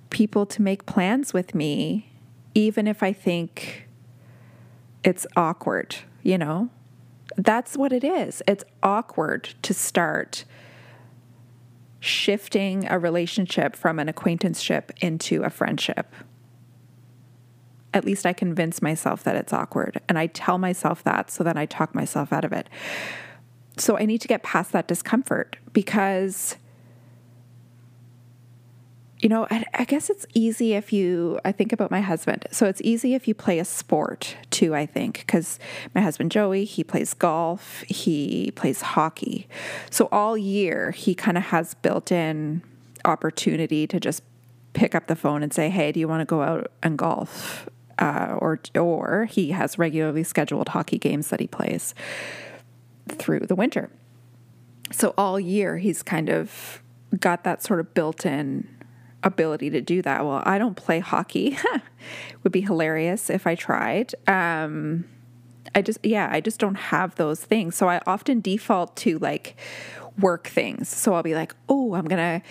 people 0.10 0.46
to 0.46 0.62
make 0.62 0.86
plans 0.86 1.34
with 1.34 1.54
me, 1.54 2.10
even 2.56 2.88
if 2.88 3.04
I 3.04 3.12
think 3.12 3.90
it's 5.04 5.28
awkward, 5.36 5.98
you 6.22 6.38
know? 6.38 6.70
That's 7.36 7.76
what 7.76 7.92
it 7.92 8.04
is. 8.04 8.42
It's 8.48 8.64
awkward 8.82 9.56
to 9.64 9.74
start 9.74 10.46
shifting 12.04 12.86
a 12.90 13.00
relationship 13.00 13.76
from 13.76 13.98
an 13.98 14.10
acquaintanceship 14.10 14.92
into 15.02 15.44
a 15.44 15.50
friendship 15.50 16.14
at 17.94 18.04
least 18.04 18.26
I 18.26 18.34
convince 18.34 18.82
myself 18.82 19.24
that 19.24 19.36
it's 19.36 19.54
awkward. 19.54 20.02
And 20.10 20.18
I 20.18 20.28
tell 20.28 20.58
myself 20.58 21.04
that 21.04 21.30
so 21.30 21.44
that 21.44 21.58
I 21.58 21.66
talk 21.66 21.94
myself 21.94 22.34
out 22.34 22.44
of 22.44 22.52
it. 22.52 22.68
So 23.78 23.98
I 23.98 24.06
need 24.06 24.22
to 24.22 24.28
get 24.28 24.44
past 24.44 24.72
that 24.72 24.88
discomfort 24.88 25.58
because, 25.72 26.58
you 29.24 29.30
know, 29.30 29.48
I, 29.50 29.64
I, 29.74 29.86
guess 29.86 30.10
it's 30.10 30.26
easy 30.34 30.74
if 30.74 30.92
you, 30.92 31.40
I 31.46 31.54
think 31.54 31.72
about 31.72 31.90
my 31.90 32.02
husband. 32.02 32.46
So 32.52 32.68
it's 32.68 32.82
easy 32.84 33.16
if 33.16 33.26
you 33.26 33.34
play 33.34 33.58
a 33.58 33.64
sport 33.66 34.36
too, 34.50 34.76
I 34.76 34.86
think, 34.86 35.20
because 35.20 35.60
my 35.96 36.02
husband 36.02 36.30
Joey, 36.30 36.66
he 36.66 36.84
plays 36.84 37.14
golf, 37.14 37.84
he 37.88 38.52
plays 38.52 38.82
hockey. 38.82 39.48
So 39.90 40.10
all 40.12 40.38
year, 40.38 40.92
he 40.92 41.16
kind 41.16 41.38
of 41.38 41.46
has 41.46 41.74
built 41.76 42.12
in 42.12 42.64
opportunity 43.06 43.88
to 43.88 43.98
just 43.98 44.24
pick 44.74 44.94
up 44.94 45.08
the 45.08 45.16
phone 45.16 45.42
and 45.42 45.54
say, 45.54 45.70
Hey, 45.70 45.94
do 45.94 46.02
you 46.02 46.08
want 46.10 46.20
to 46.20 46.26
go 46.26 46.42
out 46.42 46.72
and 46.84 46.98
golf? 46.98 47.70
uh, 48.00 48.38
or 48.40 48.60
or 48.76 49.26
he 49.26 49.52
has 49.52 49.78
regularly 49.78 50.24
scheduled 50.24 50.70
hockey 50.70 50.98
games 50.98 51.30
that 51.30 51.40
he 51.40 51.48
plays 51.48 51.94
through 53.08 53.42
the 53.42 53.56
winter. 53.56 53.90
So 54.92 55.14
all 55.18 55.40
year 55.40 55.78
he's 55.78 56.04
kind 56.04 56.30
of 56.30 56.82
got 57.20 57.44
that 57.44 57.62
sort 57.62 57.80
of 57.80 57.94
built-in 57.94 58.68
ability 59.24 59.70
to 59.72 59.82
do 59.82 60.02
that. 60.02 60.26
Well, 60.26 60.44
I 60.46 60.58
don't 60.58 60.76
play 60.76 61.00
hockey. 61.00 61.58
Would 62.44 62.52
be 62.52 62.62
hilarious 62.62 63.30
if 63.30 63.48
I 63.48 63.56
tried. 63.56 64.14
Um, 64.28 65.06
I 65.76 65.82
just 65.82 66.00
yeah, 66.04 66.30
I 66.32 66.42
just 66.42 66.60
don't 66.60 66.76
have 66.76 67.16
those 67.16 67.44
things. 67.44 67.76
So 67.76 67.90
I 67.90 68.02
often 68.06 68.42
default 68.42 68.96
to 68.98 69.18
like 69.20 69.56
work 70.20 70.48
things. 70.48 70.90
So 70.90 71.14
I'll 71.14 71.24
be 71.24 71.36
like, 71.36 71.56
"Oh, 71.70 71.96
I'm 71.96 72.06
going 72.06 72.42
to 72.42 72.48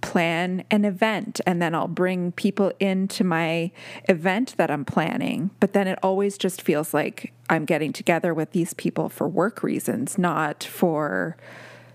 plan 0.00 0.64
an 0.70 0.84
event 0.84 1.40
and 1.46 1.60
then 1.60 1.74
I'll 1.74 1.88
bring 1.88 2.32
people 2.32 2.72
into 2.80 3.24
my 3.24 3.70
event 4.08 4.54
that 4.56 4.70
I'm 4.70 4.84
planning. 4.84 5.50
But 5.60 5.72
then 5.72 5.86
it 5.86 5.98
always 6.02 6.38
just 6.38 6.62
feels 6.62 6.94
like 6.94 7.32
I'm 7.48 7.64
getting 7.64 7.92
together 7.92 8.32
with 8.32 8.52
these 8.52 8.74
people 8.74 9.08
for 9.08 9.28
work 9.28 9.62
reasons, 9.62 10.18
not 10.18 10.64
for 10.64 11.36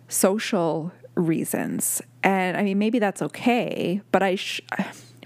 social 0.08 0.92
reasons. 1.16 2.02
And 2.26 2.58
I 2.58 2.64
mean, 2.64 2.78
maybe 2.78 3.00
that's 3.00 3.22
okay, 3.22 4.02
but 4.12 4.22
I. 4.22 4.36
Sh- 4.36 4.62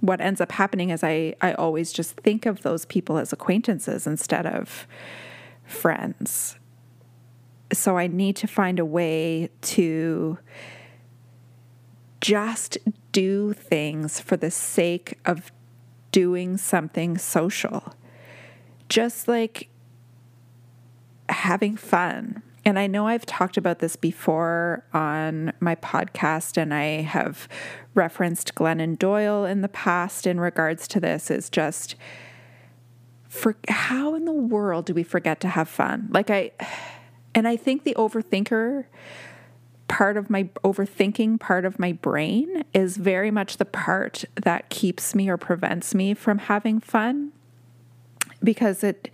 what 0.01 0.21
ends 0.21 0.39
up 0.39 0.53
happening 0.53 0.91
is 0.91 1.03
I, 1.03 1.35
I 1.41 1.53
always 1.53 1.91
just 1.91 2.15
think 2.15 2.45
of 2.45 2.61
those 2.61 2.85
people 2.85 3.17
as 3.17 3.33
acquaintances 3.33 4.07
instead 4.07 4.45
of 4.45 4.87
friends. 5.65 6.57
So 7.73 7.97
I 7.97 8.07
need 8.07 8.35
to 8.37 8.47
find 8.47 8.79
a 8.79 8.85
way 8.85 9.49
to 9.61 10.37
just 12.21 12.77
do 13.11 13.53
things 13.53 14.19
for 14.19 14.37
the 14.37 14.51
sake 14.51 15.19
of 15.25 15.51
doing 16.11 16.57
something 16.57 17.17
social. 17.17 17.93
Just 18.87 19.27
like 19.27 19.69
having 21.27 21.77
fun. 21.77 22.41
And 22.65 22.77
I 22.77 22.87
know 22.87 23.07
I've 23.07 23.25
talked 23.25 23.57
about 23.57 23.79
this 23.79 23.95
before 23.95 24.83
on 24.93 25.53
my 25.59 25.75
podcast, 25.75 26.57
and 26.57 26.73
I 26.73 27.01
have 27.01 27.47
referenced 27.93 28.55
Glennon 28.55 28.97
Doyle 28.97 29.45
in 29.45 29.61
the 29.61 29.69
past 29.69 30.27
in 30.27 30.39
regards 30.39 30.87
to 30.89 30.99
this. 30.99 31.31
Is 31.31 31.49
just 31.49 31.95
for 33.27 33.55
how 33.67 34.15
in 34.15 34.25
the 34.25 34.33
world 34.33 34.85
do 34.85 34.93
we 34.93 35.03
forget 35.03 35.39
to 35.41 35.47
have 35.47 35.69
fun? 35.69 36.09
Like, 36.11 36.29
I, 36.29 36.51
and 37.33 37.47
I 37.47 37.55
think 37.55 37.83
the 37.83 37.95
overthinker 37.95 38.85
part 39.87 40.17
of 40.17 40.29
my 40.29 40.43
overthinking 40.63 41.39
part 41.39 41.65
of 41.65 41.79
my 41.79 41.91
brain 41.91 42.63
is 42.73 42.97
very 42.97 43.31
much 43.31 43.57
the 43.57 43.65
part 43.65 44.23
that 44.35 44.69
keeps 44.69 45.15
me 45.15 45.27
or 45.29 45.37
prevents 45.37 45.95
me 45.95 46.13
from 46.13 46.37
having 46.37 46.79
fun 46.79 47.31
because 48.43 48.83
it 48.83 49.09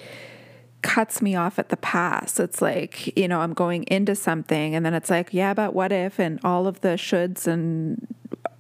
cuts 0.86 1.20
me 1.20 1.36
off 1.36 1.58
at 1.58 1.70
the 1.70 1.78
pass. 1.78 2.40
It's 2.40 2.62
like, 2.62 3.18
you 3.18 3.28
know, 3.28 3.42
I'm 3.42 3.56
going 3.56 3.86
into 3.86 4.14
something 4.14 4.76
and 4.76 4.86
then 4.86 4.94
it's 4.94 5.10
like, 5.10 5.34
yeah, 5.34 5.56
but 5.56 5.74
what 5.74 5.92
if 5.92 6.20
and 6.20 6.40
all 6.44 6.68
of 6.68 6.82
the 6.82 6.90
shoulds 6.90 7.48
and 7.48 8.08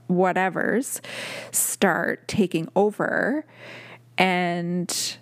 whatevers 0.10 1.02
start 1.52 2.28
taking 2.28 2.68
over 2.76 3.46
and 4.18 5.18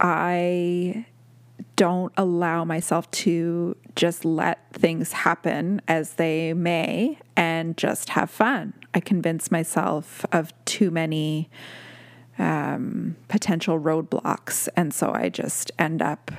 I 0.00 1.06
don't 1.76 2.12
allow 2.16 2.64
myself 2.64 3.08
to 3.12 3.76
just 3.94 4.24
let 4.24 4.72
things 4.72 5.12
happen 5.12 5.80
as 5.86 6.14
they 6.14 6.54
may 6.54 7.20
and 7.36 7.76
just 7.76 8.10
have 8.10 8.30
fun. 8.30 8.72
I 8.94 8.98
convince 8.98 9.52
myself 9.52 10.26
of 10.32 10.52
too 10.64 10.90
many 10.90 11.48
um, 12.38 13.16
potential 13.28 13.78
roadblocks. 13.78 14.68
And 14.76 14.92
so 14.92 15.12
I 15.12 15.28
just 15.28 15.70
end 15.78 16.02
up 16.02 16.30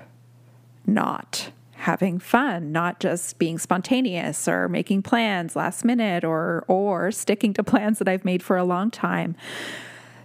not 0.85 1.51
having 1.77 2.17
fun, 2.17 2.71
not 2.71 2.99
just 2.99 3.37
being 3.37 3.57
spontaneous 3.57 4.47
or 4.47 4.67
making 4.67 5.03
plans 5.03 5.55
last 5.55 5.85
minute 5.85 6.23
or 6.23 6.65
or 6.67 7.11
sticking 7.11 7.53
to 7.53 7.63
plans 7.63 7.99
that 7.99 8.07
I've 8.07 8.25
made 8.25 8.41
for 8.41 8.57
a 8.57 8.63
long 8.63 8.89
time. 8.89 9.35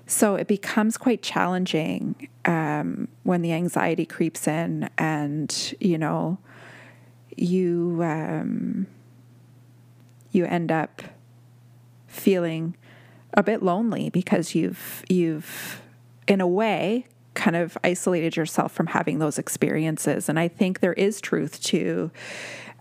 So 0.06 0.34
it 0.34 0.46
becomes 0.46 0.96
quite 0.96 1.22
challenging 1.22 2.28
um, 2.44 3.08
when 3.22 3.42
the 3.42 3.52
anxiety 3.52 4.04
creeps 4.04 4.48
in, 4.48 4.90
and 4.98 5.74
you 5.80 5.96
know, 5.98 6.38
you 7.36 8.00
um, 8.02 8.86
you 10.32 10.44
end 10.46 10.72
up 10.72 11.02
feeling 12.08 12.76
a 13.34 13.42
bit 13.42 13.62
lonely 13.62 14.10
because 14.10 14.54
you've 14.54 15.04
you've 15.08 15.80
in 16.26 16.40
a 16.40 16.46
way 16.46 17.06
kind 17.34 17.56
of 17.56 17.78
isolated 17.82 18.36
yourself 18.36 18.72
from 18.72 18.88
having 18.88 19.18
those 19.18 19.38
experiences. 19.38 20.28
And 20.28 20.38
I 20.38 20.48
think 20.48 20.80
there 20.80 20.92
is 20.92 21.20
truth 21.20 21.62
to. 21.64 22.10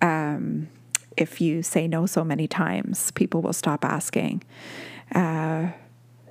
Um, 0.01 0.67
if 1.17 1.41
you 1.41 1.62
say 1.62 1.88
no 1.88 2.05
so 2.05 2.24
many 2.24 2.48
times, 2.48 3.12
people 3.12 3.41
will 3.41 3.53
stop 3.53 3.84
asking. 3.84 4.43
Uh, 5.13 5.72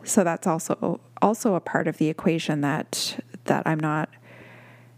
so 0.05 0.25
that's 0.25 0.47
also 0.47 1.00
also 1.21 1.55
a 1.55 1.61
part 1.61 1.87
of 1.87 1.99
the 1.99 2.09
equation 2.09 2.62
that 2.62 3.23
that 3.45 3.67
I'm 3.67 3.81
not 3.81 4.09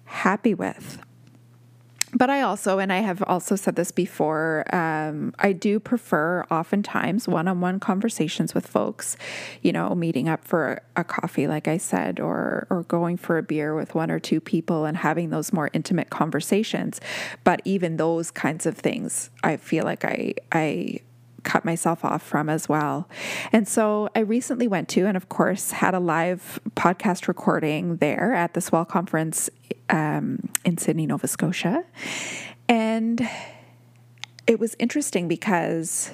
happy 0.05 0.55
with. 0.55 0.99
But 2.15 2.29
I 2.29 2.43
also, 2.43 2.79
and 2.79 2.93
I 2.93 2.99
have 2.99 3.23
also 3.23 3.57
said 3.57 3.75
this 3.75 3.91
before, 3.91 4.65
um, 4.75 5.35
I 5.39 5.53
do 5.53 5.81
prefer 5.81 6.45
oftentimes 6.51 7.27
one 7.27 7.49
on 7.49 7.61
one 7.63 7.81
conversations 7.81 8.55
with 8.55 8.67
folks, 8.67 9.17
you 9.63 9.73
know, 9.73 9.95
meeting 9.95 10.29
up 10.29 10.45
for 10.45 10.83
a 10.95 11.05
coffee, 11.05 11.47
like 11.47 11.69
I 11.69 11.79
said, 11.79 12.21
or, 12.21 12.67
or 12.69 12.83
going 12.83 13.17
for 13.17 13.39
a 13.39 13.43
beer 13.43 13.75
with 13.75 13.95
one 13.95 14.11
or 14.11 14.21
two 14.21 14.41
people 14.41 14.85
and 14.85 14.99
having 14.99 15.31
those 15.31 15.55
more 15.55 15.71
intimate 15.73 16.11
conversations. 16.11 17.01
But 17.45 17.63
even 17.65 17.97
those 17.97 18.31
kinds 18.31 18.67
of 18.67 18.77
things, 18.77 19.31
I 19.43 19.57
feel 19.57 19.85
like 19.85 20.05
I, 20.05 20.35
I 20.53 21.01
cut 21.43 21.65
myself 21.65 22.05
off 22.05 22.23
from 22.23 22.49
as 22.49 22.69
well. 22.69 23.09
And 23.53 23.67
so 23.67 24.09
I 24.15 24.21
recently 24.21 24.69
went 24.69 24.89
to, 24.91 25.07
and 25.07 25.17
of 25.17 25.29
course, 25.29 25.73
had 25.73 25.95
a 25.95 26.01
live 26.01 26.61
podcast 26.77 27.29
recording 27.29 27.97
there 27.97 28.33
at 28.35 28.55
the 28.55 28.61
Swell 28.61 28.85
Conference 28.85 29.51
um, 29.91 30.49
in 30.65 30.79
Sydney, 30.79 31.07
Nova 31.07 31.27
Scotia. 31.27 31.85
And 32.69 33.29
it 34.47 34.59
was 34.59 34.77
interesting 34.79 35.29
because 35.29 36.11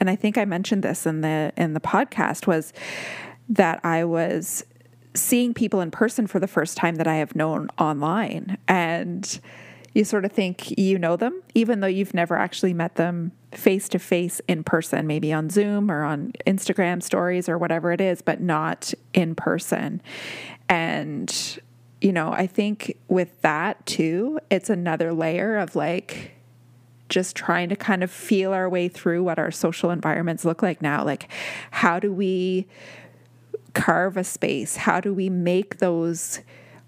and 0.00 0.08
I 0.08 0.16
think 0.16 0.38
I 0.38 0.46
mentioned 0.46 0.82
this 0.82 1.06
in 1.06 1.20
the 1.20 1.52
in 1.56 1.74
the 1.74 1.80
podcast 1.80 2.46
was 2.46 2.72
that 3.50 3.84
I 3.84 4.04
was 4.04 4.64
seeing 5.14 5.52
people 5.52 5.80
in 5.80 5.90
person 5.90 6.26
for 6.26 6.38
the 6.38 6.46
first 6.46 6.76
time 6.76 6.96
that 6.96 7.06
I 7.06 7.16
have 7.16 7.36
known 7.36 7.68
online 7.78 8.56
and 8.66 9.40
you 9.94 10.04
sort 10.04 10.24
of 10.24 10.32
think 10.32 10.78
you 10.78 10.98
know 10.98 11.16
them 11.16 11.42
even 11.54 11.80
though 11.80 11.86
you've 11.86 12.14
never 12.14 12.36
actually 12.36 12.74
met 12.74 12.94
them 12.96 13.32
face 13.52 13.88
to 13.88 13.98
face 13.98 14.40
in 14.46 14.62
person 14.62 15.06
maybe 15.06 15.32
on 15.32 15.50
Zoom 15.50 15.90
or 15.90 16.02
on 16.02 16.32
Instagram 16.46 17.02
stories 17.02 17.48
or 17.48 17.58
whatever 17.58 17.92
it 17.92 18.00
is 18.00 18.22
but 18.22 18.40
not 18.40 18.94
in 19.12 19.34
person 19.34 20.00
and 20.68 21.60
you 22.00 22.12
know 22.12 22.32
I 22.32 22.46
think 22.46 22.96
with 23.08 23.40
that 23.42 23.84
too 23.86 24.38
it's 24.50 24.70
another 24.70 25.12
layer 25.12 25.56
of 25.56 25.74
like 25.74 26.32
just 27.10 27.36
trying 27.36 27.68
to 27.68 27.76
kind 27.76 28.02
of 28.02 28.10
feel 28.10 28.52
our 28.52 28.68
way 28.68 28.88
through 28.88 29.22
what 29.22 29.38
our 29.38 29.50
social 29.50 29.90
environments 29.90 30.44
look 30.44 30.62
like 30.62 30.80
now. 30.80 31.04
Like, 31.04 31.28
how 31.72 31.98
do 31.98 32.12
we 32.12 32.66
carve 33.74 34.16
a 34.16 34.24
space? 34.24 34.76
How 34.76 35.00
do 35.00 35.12
we 35.12 35.28
make 35.28 35.78
those 35.78 36.40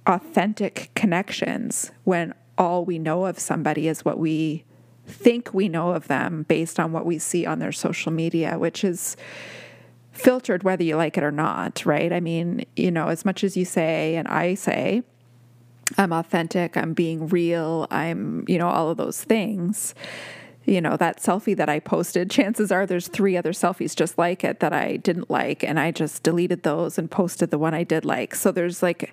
authentic 0.07 0.91
connections 0.95 1.91
when 2.05 2.33
all 2.63 2.85
we 2.85 2.99
know 2.99 3.27
of 3.27 3.39
somebody 3.39 3.89
is 3.89 4.05
what 4.05 4.19
we 4.19 4.65
think 5.07 5.53
we 5.53 5.69
know 5.69 5.91
of 5.91 6.09
them 6.09 6.45
based 6.45 6.79
on 6.79 6.93
what 6.93 7.05
we 7.05 7.19
see 7.19 7.45
on 7.45 7.59
their 7.59 7.73
social 7.73 8.13
media, 8.13 8.59
which 8.59 8.85
is 8.85 9.17
filtered 10.13 10.63
whether 10.63 10.85
you 10.85 10.97
like 10.97 11.17
it 11.17 11.25
or 11.25 11.33
not, 11.33 11.85
right? 11.85 12.13
I 12.13 12.21
mean, 12.21 12.65
you 12.77 12.91
know, 12.91 13.09
as 13.09 13.25
much 13.25 13.43
as 13.43 13.57
you 13.57 13.65
say, 13.65 14.17
and 14.17 14.29
I 14.29 14.55
say, 14.55 15.03
I'm 15.99 16.13
authentic, 16.13 16.77
I'm 16.77 16.95
being 16.95 17.29
real, 17.29 17.87
I'm, 17.91 18.45
you 18.47 18.59
know, 18.59 18.69
all 18.69 18.91
of 18.91 18.97
those 18.97 19.23
things. 19.23 19.95
You 20.65 20.81
know, 20.81 20.97
that 20.97 21.19
selfie 21.19 21.57
that 21.57 21.69
I 21.69 21.81
posted, 21.81 22.31
chances 22.31 22.71
are 22.71 22.87
there's 22.87 23.09
three 23.09 23.37
other 23.37 23.51
selfies 23.51 23.97
just 23.97 24.17
like 24.17 24.45
it 24.45 24.61
that 24.61 24.73
I 24.73 24.97
didn't 24.97 25.29
like 25.29 25.65
and 25.65 25.81
I 25.81 25.91
just 25.91 26.23
deleted 26.23 26.63
those 26.63 26.99
and 26.99 27.11
posted 27.11 27.51
the 27.51 27.59
one 27.59 27.75
I 27.75 27.83
did 27.83 28.05
like. 28.05 28.37
So 28.37 28.53
there's 28.53 28.81
like 28.81 29.13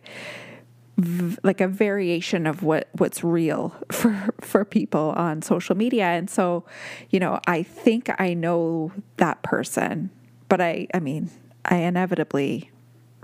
like 1.44 1.62
a 1.62 1.68
variation 1.68 2.46
of 2.46 2.64
what 2.64 2.90
what's 2.98 3.24
real 3.24 3.76
for 3.92 4.34
for 4.42 4.66
people 4.66 5.14
on 5.16 5.42
social 5.42 5.76
media 5.76 6.06
and 6.06 6.30
so 6.30 6.66
you 7.10 7.20
know 7.20 7.40
I 7.48 7.64
think 7.64 8.10
I 8.20 8.34
know 8.34 8.92
that 9.18 9.42
person 9.44 10.10
but 10.50 10.60
I 10.60 10.88
I 10.94 11.00
mean 11.00 11.30
I 11.66 11.78
inevitably 11.78 12.72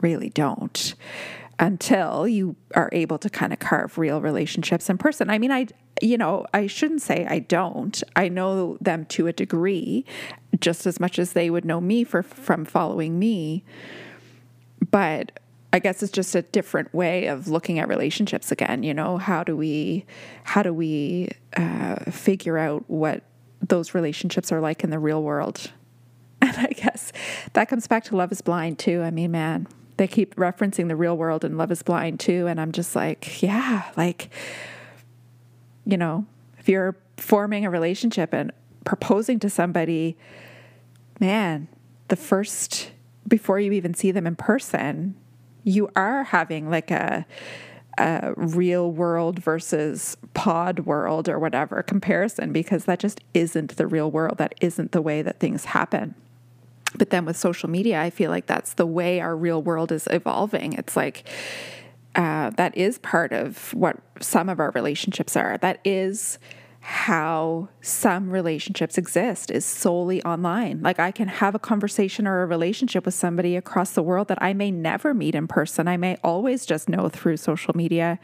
really 0.01 0.29
don't 0.29 0.95
until 1.59 2.27
you 2.27 2.55
are 2.75 2.89
able 2.91 3.17
to 3.17 3.29
kind 3.29 3.53
of 3.53 3.59
carve 3.59 3.97
real 3.97 4.21
relationships 4.21 4.89
in 4.89 4.97
person. 4.97 5.29
I 5.29 5.37
mean, 5.37 5.51
I, 5.51 5.67
you 6.01 6.17
know, 6.17 6.45
I 6.53 6.67
shouldn't 6.67 7.01
say 7.01 7.25
I 7.29 7.39
don't. 7.39 8.03
I 8.15 8.27
know 8.27 8.77
them 8.81 9.05
to 9.05 9.27
a 9.27 9.33
degree, 9.33 10.05
just 10.59 10.85
as 10.85 10.99
much 10.99 11.17
as 11.17 11.33
they 11.33 11.49
would 11.49 11.65
know 11.65 11.79
me 11.79 12.03
for 12.03 12.23
from 12.23 12.65
following 12.65 13.17
me. 13.17 13.63
But 14.91 15.39
I 15.75 15.79
guess 15.79 16.01
it's 16.01 16.11
just 16.13 16.33
a 16.35 16.41
different 16.41 16.93
way 16.93 17.25
of 17.27 17.49
looking 17.49 17.79
at 17.79 17.89
relationships 17.89 18.49
again. 18.49 18.81
You 18.81 18.93
know, 18.93 19.17
how 19.17 19.43
do 19.43 19.57
we, 19.57 20.05
how 20.45 20.63
do 20.63 20.73
we 20.73 21.27
uh, 21.57 21.97
figure 22.11 22.57
out 22.57 22.85
what 22.87 23.23
those 23.59 23.93
relationships 23.93 24.53
are 24.53 24.61
like 24.61 24.85
in 24.85 24.89
the 24.89 24.99
real 24.99 25.21
world? 25.21 25.71
And 26.41 26.55
I 26.57 26.67
guess 26.67 27.11
that 27.53 27.67
comes 27.67 27.87
back 27.87 28.05
to 28.05 28.15
Love 28.15 28.31
Is 28.31 28.39
Blind 28.39 28.79
too. 28.79 29.01
I 29.01 29.11
mean, 29.11 29.31
man, 29.31 29.67
they 29.97 30.07
keep 30.07 30.35
referencing 30.35 30.87
the 30.87 30.95
real 30.95 31.17
world 31.17 31.43
and 31.43 31.57
Love 31.57 31.71
is 31.73 31.83
Blind 31.83 32.21
too. 32.21 32.47
And 32.47 32.61
I'm 32.61 32.71
just 32.71 32.95
like, 32.95 33.41
yeah, 33.41 33.91
like, 33.97 34.29
you 35.85 35.97
know, 35.97 36.25
if 36.57 36.69
you're 36.69 36.95
forming 37.17 37.65
a 37.65 37.69
relationship 37.69 38.31
and 38.31 38.53
proposing 38.85 39.39
to 39.39 39.49
somebody, 39.49 40.15
man, 41.19 41.67
the 42.07 42.15
first, 42.15 42.91
before 43.27 43.59
you 43.59 43.73
even 43.73 43.93
see 43.93 44.11
them 44.11 44.25
in 44.25 44.37
person, 44.37 45.15
you 45.65 45.89
are 45.95 46.23
having 46.23 46.69
like 46.69 46.91
a, 46.91 47.25
a 47.97 48.33
real 48.37 48.89
world 48.91 49.39
versus 49.39 50.15
pod 50.33 50.81
world 50.81 51.27
or 51.27 51.39
whatever 51.39 51.83
comparison 51.83 52.53
because 52.53 52.85
that 52.85 52.99
just 52.99 53.19
isn't 53.33 53.75
the 53.75 53.87
real 53.87 54.09
world. 54.09 54.37
That 54.37 54.55
isn't 54.61 54.93
the 54.93 55.01
way 55.01 55.21
that 55.21 55.39
things 55.39 55.65
happen. 55.65 56.15
But 56.97 57.09
then 57.09 57.25
with 57.25 57.35
social 57.35 57.69
media, 57.69 57.99
I 57.99 58.09
feel 58.09 58.31
like 58.31 58.45
that's 58.45 58.75
the 58.75 58.85
way 58.85 59.19
our 59.19 59.35
real 59.35 59.61
world 59.61 59.91
is 59.91 60.07
evolving. 60.11 60.73
It's 60.73 60.95
like 60.95 61.27
uh, 62.15 62.51
that 62.51 62.77
is 62.77 62.99
part 62.99 63.33
of 63.33 63.73
what 63.73 63.97
some 64.21 64.47
of 64.47 64.59
our 64.59 64.71
relationships 64.71 65.35
are. 65.35 65.57
That 65.57 65.79
is 65.83 66.39
how 66.87 67.67
some 67.81 68.29
relationships 68.29 68.95
exist 68.95 69.49
is 69.49 69.65
solely 69.65 70.23
online. 70.23 70.83
Like 70.83 70.99
I 70.99 71.09
can 71.09 71.27
have 71.27 71.55
a 71.55 71.59
conversation 71.59 72.27
or 72.27 72.43
a 72.43 72.45
relationship 72.45 73.05
with 73.05 73.15
somebody 73.15 73.55
across 73.55 73.93
the 73.93 74.03
world 74.03 74.27
that 74.27 74.37
I 74.39 74.53
may 74.53 74.69
never 74.69 75.15
meet 75.15 75.33
in 75.33 75.47
person. 75.47 75.87
I 75.87 75.97
may 75.97 76.17
always 76.23 76.63
just 76.63 76.87
know 76.87 77.09
through 77.09 77.37
social 77.37 77.75
media. 77.75 78.19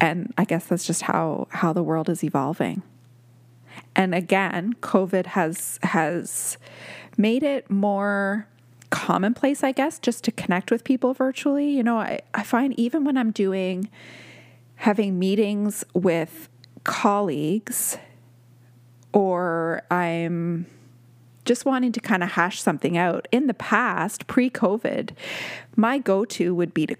And 0.00 0.34
I 0.36 0.44
guess 0.44 0.66
that's 0.66 0.84
just 0.84 1.02
how 1.02 1.46
how 1.50 1.72
the 1.72 1.82
world 1.84 2.08
is 2.08 2.24
evolving. 2.24 2.82
And 3.94 4.16
again, 4.16 4.74
COVID 4.80 5.26
has 5.26 5.78
has 5.84 6.58
made 7.16 7.44
it 7.44 7.70
more 7.70 8.48
commonplace, 8.90 9.62
I 9.62 9.70
guess, 9.70 10.00
just 10.00 10.24
to 10.24 10.32
connect 10.32 10.72
with 10.72 10.82
people 10.82 11.14
virtually. 11.14 11.70
You 11.70 11.84
know, 11.84 11.98
I, 11.98 12.18
I 12.34 12.42
find 12.42 12.76
even 12.76 13.04
when 13.04 13.16
I'm 13.16 13.30
doing 13.30 13.88
having 14.74 15.20
meetings 15.20 15.84
with 15.94 16.48
colleagues 16.86 17.98
or 19.12 19.82
I'm 19.90 20.66
just 21.44 21.64
wanting 21.64 21.90
to 21.92 22.00
kind 22.00 22.22
of 22.22 22.32
hash 22.32 22.62
something 22.62 22.96
out. 22.96 23.26
In 23.32 23.48
the 23.48 23.54
past, 23.54 24.26
pre 24.28 24.48
COVID, 24.48 25.10
my 25.74 25.98
go 25.98 26.24
to 26.26 26.54
would 26.54 26.72
be 26.72 26.86
to 26.86 26.96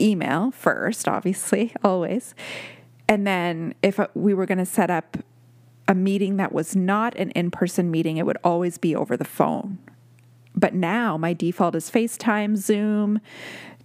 email 0.00 0.52
first, 0.52 1.08
obviously, 1.08 1.74
always. 1.84 2.34
And 3.08 3.26
then 3.26 3.74
if 3.82 3.98
uh, 3.98 4.06
we 4.14 4.34
were 4.34 4.46
going 4.46 4.58
to 4.58 4.66
set 4.66 4.88
up 4.88 5.18
a 5.88 5.94
meeting 5.94 6.36
that 6.36 6.52
was 6.52 6.76
not 6.76 7.16
an 7.16 7.30
in 7.32 7.50
person 7.50 7.90
meeting, 7.90 8.18
it 8.18 8.24
would 8.24 8.38
always 8.44 8.78
be 8.78 8.94
over 8.94 9.16
the 9.16 9.24
phone. 9.24 9.78
But 10.54 10.74
now 10.74 11.16
my 11.16 11.32
default 11.32 11.74
is 11.74 11.90
FaceTime, 11.90 12.56
Zoom, 12.56 13.20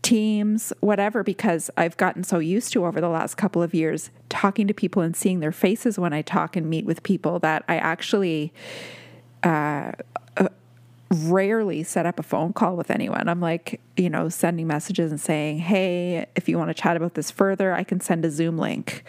Teams, 0.01 0.71
whatever, 0.79 1.23
because 1.23 1.69
I've 1.75 1.97
gotten 1.97 2.23
so 2.23 2.39
used 2.39 2.71
to 2.73 2.85
over 2.85 3.01
the 3.01 3.09
last 3.09 3.35
couple 3.35 3.61
of 3.61 3.73
years 3.73 4.09
talking 4.29 4.67
to 4.67 4.73
people 4.73 5.01
and 5.01 5.15
seeing 5.15 5.39
their 5.39 5.51
faces 5.51 5.99
when 5.99 6.13
I 6.13 6.21
talk 6.21 6.55
and 6.55 6.69
meet 6.69 6.85
with 6.85 7.03
people 7.03 7.39
that 7.39 7.63
I 7.67 7.77
actually 7.77 8.53
uh, 9.43 9.91
rarely 11.09 11.83
set 11.83 12.05
up 12.05 12.19
a 12.19 12.23
phone 12.23 12.53
call 12.53 12.75
with 12.75 12.91
anyone. 12.91 13.29
I'm 13.29 13.39
like, 13.39 13.79
you 13.95 14.09
know, 14.09 14.29
sending 14.29 14.67
messages 14.67 15.11
and 15.11 15.19
saying, 15.19 15.59
hey, 15.59 16.25
if 16.35 16.49
you 16.49 16.57
want 16.57 16.69
to 16.69 16.73
chat 16.73 16.97
about 16.97 17.13
this 17.13 17.31
further, 17.31 17.73
I 17.73 17.83
can 17.83 17.99
send 17.99 18.25
a 18.25 18.31
Zoom 18.31 18.57
link. 18.57 19.03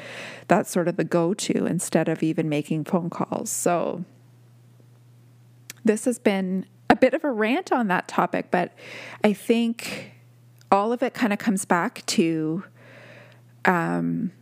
That's 0.47 0.71
sort 0.71 0.89
of 0.89 0.97
the 0.97 1.05
go 1.05 1.35
to 1.35 1.67
instead 1.67 2.09
of 2.09 2.23
even 2.23 2.49
making 2.49 2.85
phone 2.85 3.11
calls. 3.11 3.51
So, 3.51 4.05
this 5.85 6.05
has 6.05 6.19
been 6.19 6.67
a 6.91 6.97
bit 6.97 7.15
of 7.15 7.25
a 7.25 7.31
rant 7.31 7.73
on 7.73 7.89
that 7.89 8.09
topic, 8.09 8.51
but 8.51 8.75
I 9.25 9.33
think 9.33 10.13
all 10.71 10.93
of 10.93 11.03
it 11.03 11.15
kind 11.15 11.33
of 11.33 11.39
comes 11.39 11.65
back 11.65 12.05
to 12.07 12.65
um, 13.65 14.33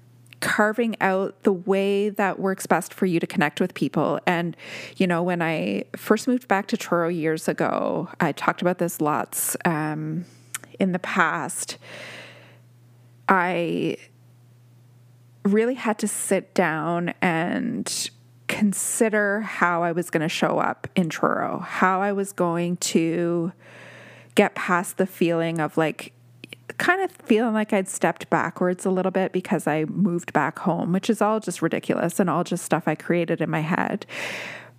carving 0.41 0.97
out 1.01 1.43
the 1.43 1.53
way 1.53 2.09
that 2.09 2.39
works 2.39 2.67
best 2.67 2.93
for 2.93 3.07
you 3.07 3.19
to 3.21 3.27
connect 3.27 3.61
with 3.61 3.75
people. 3.75 4.21
And, 4.27 4.57
you 4.97 5.07
know, 5.07 5.23
when 5.23 5.43
I 5.43 5.85
first 5.97 6.29
moved 6.29 6.49
back 6.49 6.67
to 6.69 6.77
Truro 6.77 7.09
years 7.09 7.49
ago, 7.49 8.09
I 8.21 8.33
talked 8.33 8.63
about 8.63 8.79
this 8.79 9.01
lots 9.01 9.57
um, 9.65 10.25
in 10.79 10.93
the 10.93 10.99
past. 10.99 11.79
I 13.29 13.97
really 15.45 15.75
had 15.75 15.99
to 16.01 16.09
sit 16.09 16.55
down 16.55 17.15
and 17.23 18.11
consider 18.49 19.41
how 19.41 19.83
I 19.83 19.93
was 19.93 20.11
going 20.11 20.23
to 20.23 20.29
show 20.29 20.59
up 20.59 20.87
in 20.95 21.09
Truro, 21.09 21.61
how 21.61 22.01
I 22.01 22.13
was 22.13 22.33
going 22.33 22.77
to 22.79 23.53
get 24.35 24.55
past 24.55 24.99
the 24.99 25.07
feeling 25.07 25.61
of 25.61 25.77
like 25.77 26.13
kind 26.79 27.01
of 27.01 27.11
feeling 27.11 27.55
like 27.55 27.73
I'd 27.73 27.89
stepped 27.89 28.29
backwards 28.31 28.85
a 28.85 28.91
little 28.91 29.13
bit 29.13 29.33
because 29.33 29.67
I 29.67 29.85
moved 29.85 30.33
back 30.33 30.59
home, 30.61 30.93
which 30.93 31.09
is 31.09 31.23
all 31.23 31.41
just 31.41 31.63
ridiculous 31.63 32.21
and 32.21 32.29
all 32.29 32.45
just 32.45 32.65
stuff 32.65 32.87
I 32.87 32.95
created 32.95 33.41
in 33.41 33.51
my 33.51 33.61
head. 33.61 34.07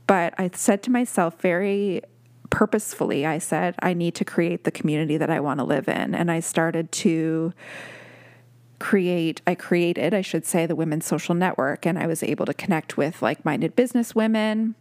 But 0.05 0.33
I 0.37 0.49
said 0.53 0.83
to 0.83 0.91
myself 0.91 1.39
very 1.41 2.01
purposefully, 2.49 3.25
I 3.25 3.39
said, 3.39 3.75
I 3.79 3.93
need 3.93 4.15
to 4.15 4.25
create 4.25 4.63
the 4.63 4.71
community 4.71 5.17
that 5.17 5.29
I 5.29 5.39
want 5.39 5.59
to 5.59 5.63
live 5.63 5.87
in. 5.87 6.15
And 6.15 6.31
I 6.31 6.39
started 6.39 6.91
to 6.93 7.53
create, 8.79 9.41
I 9.47 9.55
created, 9.55 10.13
I 10.13 10.21
should 10.21 10.45
say, 10.45 10.65
the 10.65 10.75
Women's 10.75 11.05
Social 11.05 11.35
Network. 11.35 11.85
And 11.85 11.97
I 11.97 12.07
was 12.07 12.23
able 12.23 12.45
to 12.45 12.53
connect 12.53 12.95
with 12.95 13.21
like 13.21 13.43
minded 13.43 13.75
business 13.75 14.15
women, 14.15 14.75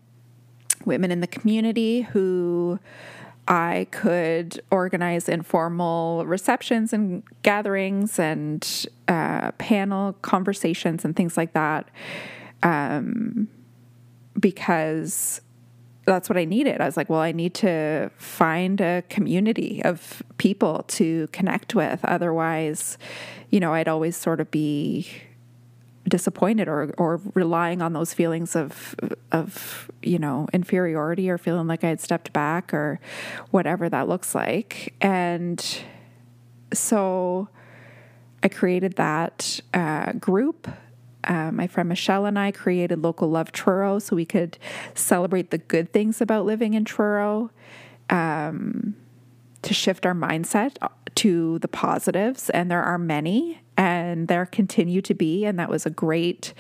women 0.84 1.10
in 1.10 1.20
the 1.20 1.26
community 1.26 2.02
who 2.02 2.78
I 3.48 3.86
could 3.90 4.60
organize 4.70 5.28
informal 5.28 6.26
receptions 6.26 6.92
and 6.92 7.22
gatherings 7.42 8.18
and 8.18 8.86
uh, 9.06 9.52
panel 9.52 10.14
conversations 10.14 11.04
and 11.04 11.14
things 11.14 11.36
like 11.36 11.52
that. 11.52 11.88
Um, 12.62 13.48
because 14.38 15.40
that's 16.06 16.28
what 16.28 16.38
I 16.38 16.44
needed. 16.44 16.80
I 16.80 16.86
was 16.86 16.96
like, 16.96 17.10
well, 17.10 17.20
I 17.20 17.32
need 17.32 17.54
to 17.54 18.10
find 18.16 18.80
a 18.80 19.02
community 19.08 19.82
of 19.84 20.22
people 20.38 20.84
to 20.88 21.26
connect 21.28 21.74
with. 21.74 22.04
Otherwise, 22.04 22.96
you 23.50 23.60
know, 23.60 23.74
I'd 23.74 23.88
always 23.88 24.16
sort 24.16 24.40
of 24.40 24.50
be 24.50 25.08
disappointed 26.08 26.68
or 26.68 26.92
or 26.98 27.20
relying 27.34 27.82
on 27.82 27.92
those 27.92 28.14
feelings 28.14 28.54
of 28.54 28.94
of 29.32 29.90
you 30.02 30.18
know 30.18 30.46
inferiority 30.52 31.28
or 31.28 31.38
feeling 31.38 31.66
like 31.66 31.84
I 31.84 31.88
had 31.88 32.00
stepped 32.00 32.32
back 32.32 32.72
or 32.72 33.00
whatever 33.50 33.88
that 33.88 34.08
looks 34.08 34.34
like. 34.34 34.94
And 35.00 35.64
so 36.72 37.48
I 38.42 38.48
created 38.48 38.94
that 38.96 39.60
uh, 39.74 40.12
group 40.12 40.68
uh, 41.26 41.50
my 41.50 41.66
friend 41.66 41.88
Michelle 41.88 42.24
and 42.24 42.38
I 42.38 42.52
created 42.52 43.02
Local 43.02 43.28
Love 43.28 43.52
Truro 43.52 43.98
so 43.98 44.16
we 44.16 44.24
could 44.24 44.58
celebrate 44.94 45.50
the 45.50 45.58
good 45.58 45.92
things 45.92 46.20
about 46.20 46.46
living 46.46 46.74
in 46.74 46.84
Truro, 46.84 47.50
um, 48.10 48.94
to 49.62 49.74
shift 49.74 50.06
our 50.06 50.14
mindset 50.14 50.76
to 51.16 51.58
the 51.58 51.68
positives. 51.68 52.50
And 52.50 52.70
there 52.70 52.82
are 52.82 52.98
many, 52.98 53.60
and 53.76 54.28
there 54.28 54.46
continue 54.46 55.00
to 55.02 55.14
be. 55.14 55.44
And 55.44 55.58
that 55.58 55.68
was 55.68 55.86
a 55.86 55.90
great 55.90 56.54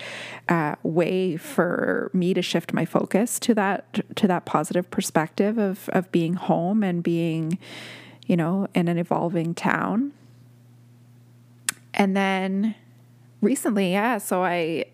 uh, 0.48 0.76
way 0.82 1.36
for 1.36 2.10
me 2.12 2.34
to 2.34 2.42
shift 2.42 2.72
my 2.72 2.84
focus 2.84 3.38
to 3.40 3.54
that 3.54 4.16
to 4.16 4.26
that 4.26 4.44
positive 4.44 4.90
perspective 4.90 5.58
of 5.58 5.88
of 5.90 6.10
being 6.12 6.34
home 6.34 6.82
and 6.82 7.02
being, 7.02 7.58
you 8.26 8.36
know, 8.36 8.68
in 8.74 8.88
an 8.88 8.98
evolving 8.98 9.54
town. 9.54 10.12
And 11.94 12.16
then 12.16 12.74
recently, 13.40 13.92
yeah. 13.92 14.18
So 14.18 14.44
I, 14.44 14.84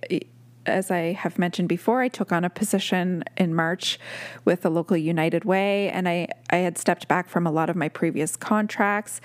as 0.66 0.90
I 0.90 1.12
have 1.12 1.38
mentioned 1.38 1.68
before, 1.68 2.02
I 2.02 2.08
took 2.08 2.32
on 2.32 2.44
a 2.44 2.50
position 2.50 3.24
in 3.36 3.54
March 3.54 3.98
with 4.44 4.62
the 4.62 4.70
local 4.70 4.96
United 4.96 5.44
Way, 5.44 5.90
and 5.90 6.08
I, 6.08 6.28
I 6.50 6.56
had 6.56 6.78
stepped 6.78 7.08
back 7.08 7.28
from 7.28 7.46
a 7.46 7.50
lot 7.50 7.70
of 7.70 7.76
my 7.76 7.88
previous 7.88 8.36
contracts, 8.36 9.20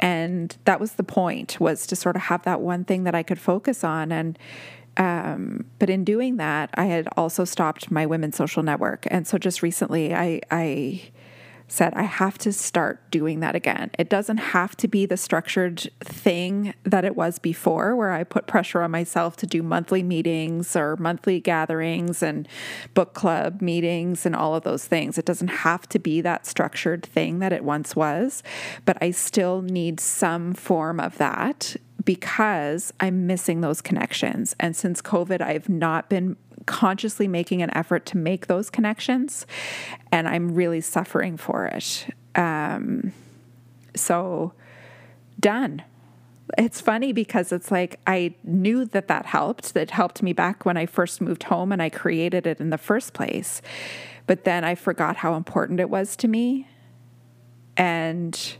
and 0.00 0.56
that 0.64 0.80
was 0.80 0.92
the 0.92 1.02
point 1.02 1.60
was 1.60 1.86
to 1.88 1.96
sort 1.96 2.16
of 2.16 2.22
have 2.22 2.42
that 2.42 2.60
one 2.60 2.84
thing 2.84 3.04
that 3.04 3.14
I 3.14 3.22
could 3.22 3.40
focus 3.40 3.84
on 3.84 4.12
and. 4.12 4.38
Um, 4.96 5.66
but 5.78 5.88
in 5.88 6.02
doing 6.04 6.36
that, 6.38 6.70
I 6.74 6.86
had 6.86 7.08
also 7.16 7.44
stopped 7.44 7.92
my 7.92 8.06
women's 8.06 8.36
social 8.36 8.62
network, 8.62 9.06
and 9.08 9.26
so 9.26 9.38
just 9.38 9.62
recently, 9.62 10.12
I, 10.12 10.40
I 10.50 11.10
said, 11.70 11.94
I 11.94 12.02
have 12.02 12.36
to 12.38 12.52
start 12.52 13.10
doing 13.10 13.40
that 13.40 13.54
again. 13.54 13.90
It 13.98 14.08
doesn't 14.08 14.38
have 14.38 14.76
to 14.78 14.88
be 14.88 15.06
the 15.06 15.16
structured 15.16 15.88
thing 16.00 16.74
that 16.82 17.04
it 17.04 17.16
was 17.16 17.38
before, 17.38 17.94
where 17.94 18.12
I 18.12 18.24
put 18.24 18.46
pressure 18.46 18.82
on 18.82 18.90
myself 18.90 19.36
to 19.36 19.46
do 19.46 19.62
monthly 19.62 20.02
meetings 20.02 20.74
or 20.74 20.96
monthly 20.96 21.40
gatherings 21.40 22.22
and 22.22 22.48
book 22.94 23.14
club 23.14 23.62
meetings 23.62 24.26
and 24.26 24.34
all 24.34 24.54
of 24.54 24.64
those 24.64 24.86
things. 24.86 25.16
It 25.16 25.24
doesn't 25.24 25.48
have 25.48 25.88
to 25.90 25.98
be 25.98 26.20
that 26.20 26.46
structured 26.46 27.04
thing 27.04 27.38
that 27.38 27.52
it 27.52 27.64
once 27.64 27.94
was, 27.94 28.42
but 28.84 28.98
I 29.00 29.12
still 29.12 29.62
need 29.62 30.00
some 30.00 30.54
form 30.54 30.98
of 30.98 31.18
that 31.18 31.76
because 32.04 32.92
I'm 32.98 33.26
missing 33.26 33.60
those 33.60 33.80
connections. 33.80 34.56
And 34.58 34.74
since 34.74 35.02
COVID, 35.02 35.40
I've 35.40 35.68
not 35.68 36.08
been 36.08 36.36
consciously 36.70 37.26
making 37.26 37.62
an 37.62 37.76
effort 37.76 38.06
to 38.06 38.16
make 38.16 38.46
those 38.46 38.70
connections, 38.70 39.44
and 40.12 40.28
I'm 40.28 40.54
really 40.54 40.80
suffering 40.80 41.36
for 41.36 41.66
it. 41.66 42.06
Um, 42.36 43.12
so, 43.96 44.52
done. 45.40 45.82
It's 46.56 46.80
funny 46.80 47.12
because 47.12 47.50
it's 47.50 47.72
like 47.72 47.98
I 48.06 48.34
knew 48.44 48.84
that 48.84 49.08
that 49.08 49.26
helped. 49.26 49.74
That 49.74 49.90
helped 49.90 50.22
me 50.22 50.32
back 50.32 50.64
when 50.64 50.76
I 50.76 50.86
first 50.86 51.20
moved 51.20 51.44
home 51.44 51.72
and 51.72 51.82
I 51.82 51.90
created 51.90 52.46
it 52.46 52.60
in 52.60 52.70
the 52.70 52.78
first 52.78 53.14
place. 53.14 53.60
But 54.28 54.44
then 54.44 54.62
I 54.62 54.76
forgot 54.76 55.16
how 55.16 55.34
important 55.34 55.80
it 55.80 55.90
was 55.90 56.14
to 56.16 56.28
me. 56.28 56.68
And 57.76 58.56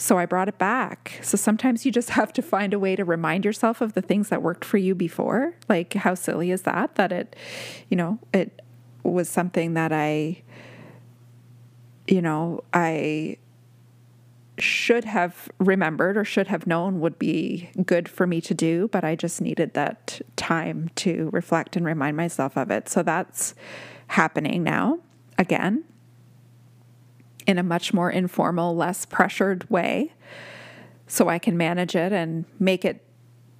so 0.00 0.16
I 0.16 0.24
brought 0.24 0.48
it 0.48 0.56
back. 0.56 1.20
So 1.22 1.36
sometimes 1.36 1.84
you 1.84 1.92
just 1.92 2.10
have 2.20 2.32
to 2.32 2.42
find 2.42 2.72
a 2.72 2.78
way 2.78 2.96
to 2.96 3.04
remind 3.04 3.44
yourself 3.44 3.80
of 3.80 3.92
the 3.92 4.00
things 4.00 4.30
that 4.30 4.42
worked 4.42 4.64
for 4.64 4.78
you 4.78 4.94
before. 4.94 5.54
Like, 5.68 5.92
how 5.92 6.14
silly 6.14 6.50
is 6.50 6.62
that? 6.62 6.94
That 6.94 7.12
it, 7.12 7.36
you 7.90 7.96
know, 7.96 8.18
it 8.32 8.62
was 9.02 9.28
something 9.28 9.74
that 9.74 9.92
I, 9.92 10.42
you 12.06 12.22
know, 12.22 12.64
I 12.72 13.36
should 14.58 15.04
have 15.04 15.48
remembered 15.58 16.16
or 16.16 16.24
should 16.24 16.48
have 16.48 16.66
known 16.66 17.00
would 17.00 17.18
be 17.18 17.70
good 17.84 18.08
for 18.08 18.26
me 18.26 18.40
to 18.42 18.54
do, 18.54 18.88
but 18.88 19.04
I 19.04 19.16
just 19.16 19.40
needed 19.40 19.74
that 19.74 20.20
time 20.36 20.90
to 20.96 21.28
reflect 21.32 21.76
and 21.76 21.84
remind 21.84 22.16
myself 22.16 22.56
of 22.56 22.70
it. 22.70 22.88
So 22.88 23.02
that's 23.02 23.54
happening 24.08 24.62
now 24.62 24.98
again 25.38 25.84
in 27.46 27.58
a 27.58 27.62
much 27.62 27.92
more 27.92 28.10
informal, 28.10 28.74
less 28.76 29.04
pressured 29.04 29.68
way 29.70 30.12
so 31.06 31.28
I 31.28 31.38
can 31.38 31.56
manage 31.56 31.96
it 31.96 32.12
and 32.12 32.44
make 32.58 32.84
it 32.84 33.04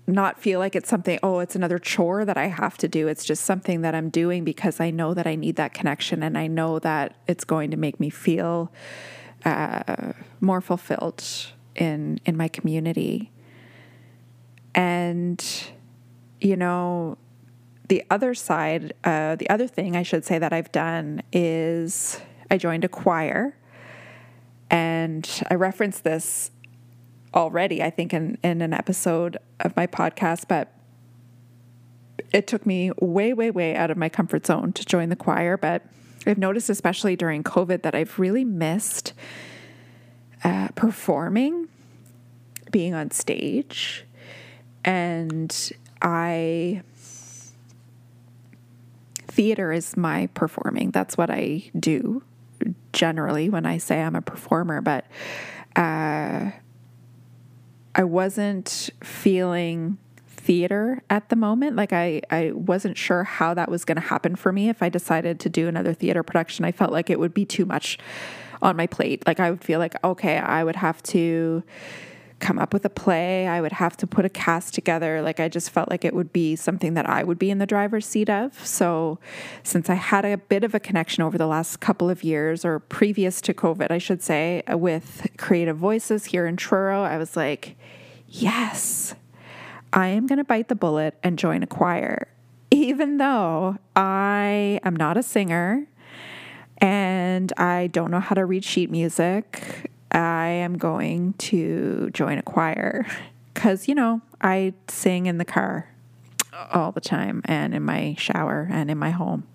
not 0.06 0.40
feel 0.40 0.58
like 0.58 0.74
it's 0.74 0.88
something, 0.88 1.18
oh, 1.22 1.40
it's 1.40 1.56
another 1.56 1.78
chore 1.78 2.24
that 2.24 2.36
I 2.36 2.46
have 2.46 2.76
to 2.78 2.88
do. 2.88 3.08
It's 3.08 3.24
just 3.24 3.44
something 3.44 3.82
that 3.82 3.94
I'm 3.94 4.08
doing 4.08 4.44
because 4.44 4.80
I 4.80 4.90
know 4.90 5.14
that 5.14 5.26
I 5.26 5.34
need 5.34 5.56
that 5.56 5.74
connection 5.74 6.22
and 6.22 6.36
I 6.36 6.46
know 6.46 6.78
that 6.80 7.16
it's 7.26 7.44
going 7.44 7.70
to 7.70 7.76
make 7.76 8.00
me 8.00 8.10
feel 8.10 8.72
uh, 9.44 10.12
more 10.40 10.60
fulfilled 10.60 11.24
in 11.74 12.20
in 12.24 12.36
my 12.36 12.48
community. 12.48 13.30
And 14.74 15.44
you 16.40 16.56
know, 16.56 17.18
the 17.88 18.04
other 18.10 18.34
side, 18.34 18.94
uh, 19.04 19.36
the 19.36 19.48
other 19.50 19.66
thing 19.66 19.96
I 19.96 20.02
should 20.02 20.24
say 20.24 20.38
that 20.38 20.52
I've 20.52 20.72
done 20.72 21.22
is 21.32 22.20
I 22.50 22.58
joined 22.58 22.84
a 22.84 22.88
choir 22.88 23.56
and 24.70 25.28
I 25.50 25.54
referenced 25.54 26.04
this 26.04 26.52
already, 27.34 27.82
I 27.82 27.90
think, 27.90 28.14
in, 28.14 28.38
in 28.42 28.62
an 28.62 28.72
episode 28.72 29.36
of 29.58 29.76
my 29.76 29.86
podcast, 29.86 30.44
but 30.48 30.72
it 32.32 32.46
took 32.46 32.64
me 32.64 32.92
way, 33.00 33.32
way, 33.32 33.50
way 33.50 33.74
out 33.74 33.90
of 33.90 33.96
my 33.96 34.08
comfort 34.08 34.46
zone 34.46 34.72
to 34.74 34.84
join 34.84 35.08
the 35.08 35.16
choir. 35.16 35.56
But 35.56 35.82
I've 36.26 36.38
noticed, 36.38 36.70
especially 36.70 37.16
during 37.16 37.42
COVID, 37.42 37.82
that 37.82 37.94
I've 37.94 38.18
really 38.18 38.44
missed 38.44 39.12
uh, 40.44 40.68
performing, 40.76 41.68
being 42.70 42.94
on 42.94 43.10
stage. 43.10 44.04
And 44.84 45.72
I, 46.00 46.82
theater 49.26 49.72
is 49.72 49.96
my 49.96 50.28
performing. 50.28 50.92
That's 50.92 51.16
what 51.16 51.30
I 51.30 51.70
do 51.78 52.22
generally 52.92 53.48
when 53.48 53.66
I 53.66 53.78
say 53.78 54.02
I'm 54.02 54.16
a 54.16 54.22
performer, 54.22 54.80
but 54.80 55.06
uh, 55.76 56.50
I 57.94 58.04
wasn't 58.04 58.90
feeling 59.02 59.98
theater 60.26 61.02
at 61.10 61.28
the 61.28 61.36
moment. 61.36 61.76
Like 61.76 61.92
I, 61.92 62.22
I 62.30 62.52
wasn't 62.52 62.96
sure 62.96 63.24
how 63.24 63.54
that 63.54 63.70
was 63.70 63.84
going 63.84 63.96
to 63.96 64.02
happen 64.02 64.36
for 64.36 64.52
me 64.52 64.68
if 64.68 64.82
I 64.82 64.88
decided 64.88 65.38
to 65.40 65.48
do 65.48 65.68
another 65.68 65.94
theater 65.94 66.22
production. 66.22 66.64
I 66.64 66.72
felt 66.72 66.92
like 66.92 67.10
it 67.10 67.18
would 67.18 67.34
be 67.34 67.44
too 67.44 67.66
much 67.66 67.98
on 68.62 68.76
my 68.76 68.86
plate. 68.86 69.26
Like 69.26 69.40
I 69.40 69.50
would 69.50 69.62
feel 69.62 69.78
like, 69.78 69.94
okay, 70.02 70.38
I 70.38 70.64
would 70.64 70.76
have 70.76 71.02
to 71.04 71.62
come 72.40 72.58
up 72.58 72.72
with 72.72 72.84
a 72.84 72.90
play. 72.90 73.46
I 73.46 73.60
would 73.60 73.72
have 73.72 73.96
to 73.98 74.06
put 74.06 74.24
a 74.24 74.28
cast 74.28 74.74
together. 74.74 75.22
Like 75.22 75.38
I 75.38 75.48
just 75.48 75.70
felt 75.70 75.90
like 75.90 76.04
it 76.04 76.14
would 76.14 76.32
be 76.32 76.56
something 76.56 76.94
that 76.94 77.08
I 77.08 77.22
would 77.22 77.38
be 77.38 77.50
in 77.50 77.58
the 77.58 77.66
driver's 77.66 78.06
seat 78.06 78.28
of. 78.28 78.66
So 78.66 79.18
since 79.62 79.88
I 79.88 79.94
had 79.94 80.24
a 80.24 80.36
bit 80.36 80.64
of 80.64 80.74
a 80.74 80.80
connection 80.80 81.22
over 81.22 81.38
the 81.38 81.46
last 81.46 81.80
couple 81.80 82.10
of 82.10 82.24
years 82.24 82.64
or 82.64 82.78
previous 82.78 83.40
to 83.42 83.54
COVID, 83.54 83.90
I 83.90 83.98
should 83.98 84.22
say, 84.22 84.62
with 84.68 85.28
Creative 85.36 85.76
Voices 85.76 86.26
here 86.26 86.46
in 86.46 86.56
Truro, 86.56 87.02
I 87.02 87.18
was 87.18 87.36
like, 87.36 87.76
yes, 88.26 89.14
I 89.92 90.08
am 90.08 90.26
going 90.26 90.38
to 90.38 90.44
bite 90.44 90.68
the 90.68 90.74
bullet 90.74 91.18
and 91.22 91.38
join 91.38 91.62
a 91.62 91.66
choir. 91.66 92.28
Even 92.70 93.18
though 93.18 93.76
I 93.96 94.80
am 94.84 94.94
not 94.94 95.16
a 95.16 95.22
singer 95.22 95.86
and 96.78 97.52
I 97.58 97.88
don't 97.88 98.10
know 98.10 98.20
how 98.20 98.34
to 98.34 98.44
read 98.46 98.64
sheet 98.64 98.90
music 98.90 99.89
I 100.12 100.48
am 100.48 100.76
going 100.78 101.34
to 101.34 102.10
join 102.12 102.38
a 102.38 102.42
choir 102.42 103.06
because, 103.54 103.88
you 103.88 103.94
know, 103.94 104.20
I 104.40 104.74
sing 104.88 105.26
in 105.26 105.38
the 105.38 105.44
car 105.44 105.88
all 106.72 106.92
the 106.92 107.00
time 107.00 107.42
and 107.44 107.74
in 107.74 107.82
my 107.82 108.14
shower 108.18 108.68
and 108.70 108.90
in 108.90 108.98
my 108.98 109.10
home. 109.10 109.46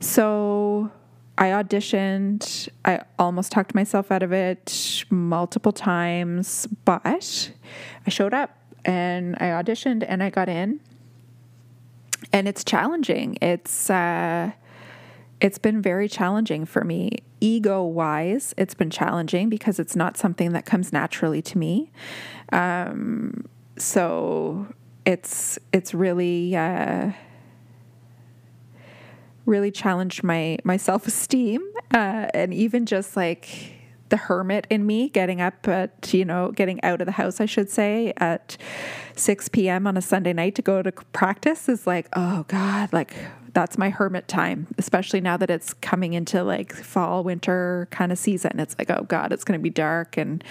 So 0.00 0.90
I 1.36 1.48
auditioned. 1.48 2.68
I 2.84 3.00
almost 3.18 3.50
talked 3.50 3.74
myself 3.74 4.12
out 4.12 4.22
of 4.22 4.32
it 4.32 5.04
multiple 5.10 5.72
times, 5.72 6.68
but 6.84 7.02
I 7.04 8.10
showed 8.10 8.34
up 8.34 8.56
and 8.84 9.34
I 9.36 9.46
auditioned 9.46 10.04
and 10.06 10.22
I 10.22 10.30
got 10.30 10.48
in. 10.48 10.80
And 12.32 12.48
it's 12.48 12.64
challenging. 12.64 13.38
It's, 13.40 13.90
uh, 13.90 14.52
it's 15.44 15.58
been 15.58 15.82
very 15.82 16.08
challenging 16.08 16.64
for 16.64 16.84
me. 16.84 17.18
Ego 17.38 17.82
wise, 17.82 18.54
it's 18.56 18.72
been 18.72 18.88
challenging 18.88 19.50
because 19.50 19.78
it's 19.78 19.94
not 19.94 20.16
something 20.16 20.52
that 20.52 20.64
comes 20.64 20.90
naturally 20.90 21.42
to 21.42 21.58
me. 21.58 21.92
Um, 22.50 23.44
so 23.76 24.66
it's 25.04 25.58
it's 25.70 25.92
really 25.92 26.56
uh, 26.56 27.10
really 29.44 29.70
challenged 29.70 30.24
my 30.24 30.56
my 30.64 30.78
self 30.78 31.06
esteem, 31.06 31.60
uh, 31.92 32.28
and 32.32 32.54
even 32.54 32.86
just 32.86 33.14
like 33.14 33.72
the 34.08 34.16
hermit 34.16 34.66
in 34.70 34.86
me 34.86 35.10
getting 35.10 35.42
up 35.42 35.68
at 35.68 36.14
you 36.14 36.24
know 36.24 36.52
getting 36.52 36.82
out 36.82 37.00
of 37.00 37.06
the 37.06 37.12
house 37.12 37.40
i 37.40 37.46
should 37.46 37.70
say 37.70 38.12
at 38.18 38.56
6 39.16 39.48
p.m 39.48 39.86
on 39.86 39.96
a 39.96 40.02
sunday 40.02 40.34
night 40.34 40.54
to 40.54 40.62
go 40.62 40.82
to 40.82 40.92
practice 40.92 41.70
is 41.70 41.86
like 41.86 42.06
oh 42.12 42.44
god 42.46 42.92
like 42.92 43.14
that's 43.54 43.78
my 43.78 43.88
hermit 43.90 44.28
time 44.28 44.66
especially 44.78 45.20
now 45.20 45.36
that 45.36 45.50
it's 45.50 45.72
coming 45.74 46.12
into 46.12 46.42
like 46.42 46.72
fall 46.72 47.24
winter 47.24 47.88
kind 47.90 48.12
of 48.12 48.18
season 48.18 48.58
it's 48.60 48.76
like 48.78 48.90
oh 48.90 49.04
god 49.04 49.32
it's 49.32 49.44
going 49.44 49.58
to 49.58 49.62
be 49.62 49.70
dark 49.70 50.16
and 50.16 50.44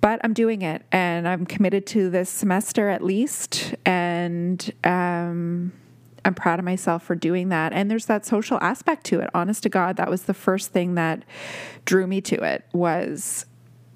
but 0.00 0.20
i'm 0.24 0.34
doing 0.34 0.62
it 0.62 0.82
and 0.92 1.26
i'm 1.26 1.46
committed 1.46 1.86
to 1.86 2.10
this 2.10 2.28
semester 2.28 2.88
at 2.88 3.02
least 3.02 3.74
and 3.86 4.72
um 4.84 5.72
I'm 6.24 6.34
proud 6.34 6.58
of 6.58 6.64
myself 6.64 7.04
for 7.04 7.14
doing 7.14 7.48
that. 7.48 7.72
And 7.72 7.90
there's 7.90 8.04
that 8.06 8.26
social 8.26 8.58
aspect 8.60 9.04
to 9.06 9.20
it. 9.20 9.30
Honest 9.32 9.62
to 9.62 9.70
God, 9.70 9.96
that 9.96 10.10
was 10.10 10.24
the 10.24 10.34
first 10.34 10.72
thing 10.72 10.94
that 10.94 11.24
drew 11.86 12.06
me 12.06 12.20
to 12.22 12.42
it 12.42 12.66
was 12.74 13.46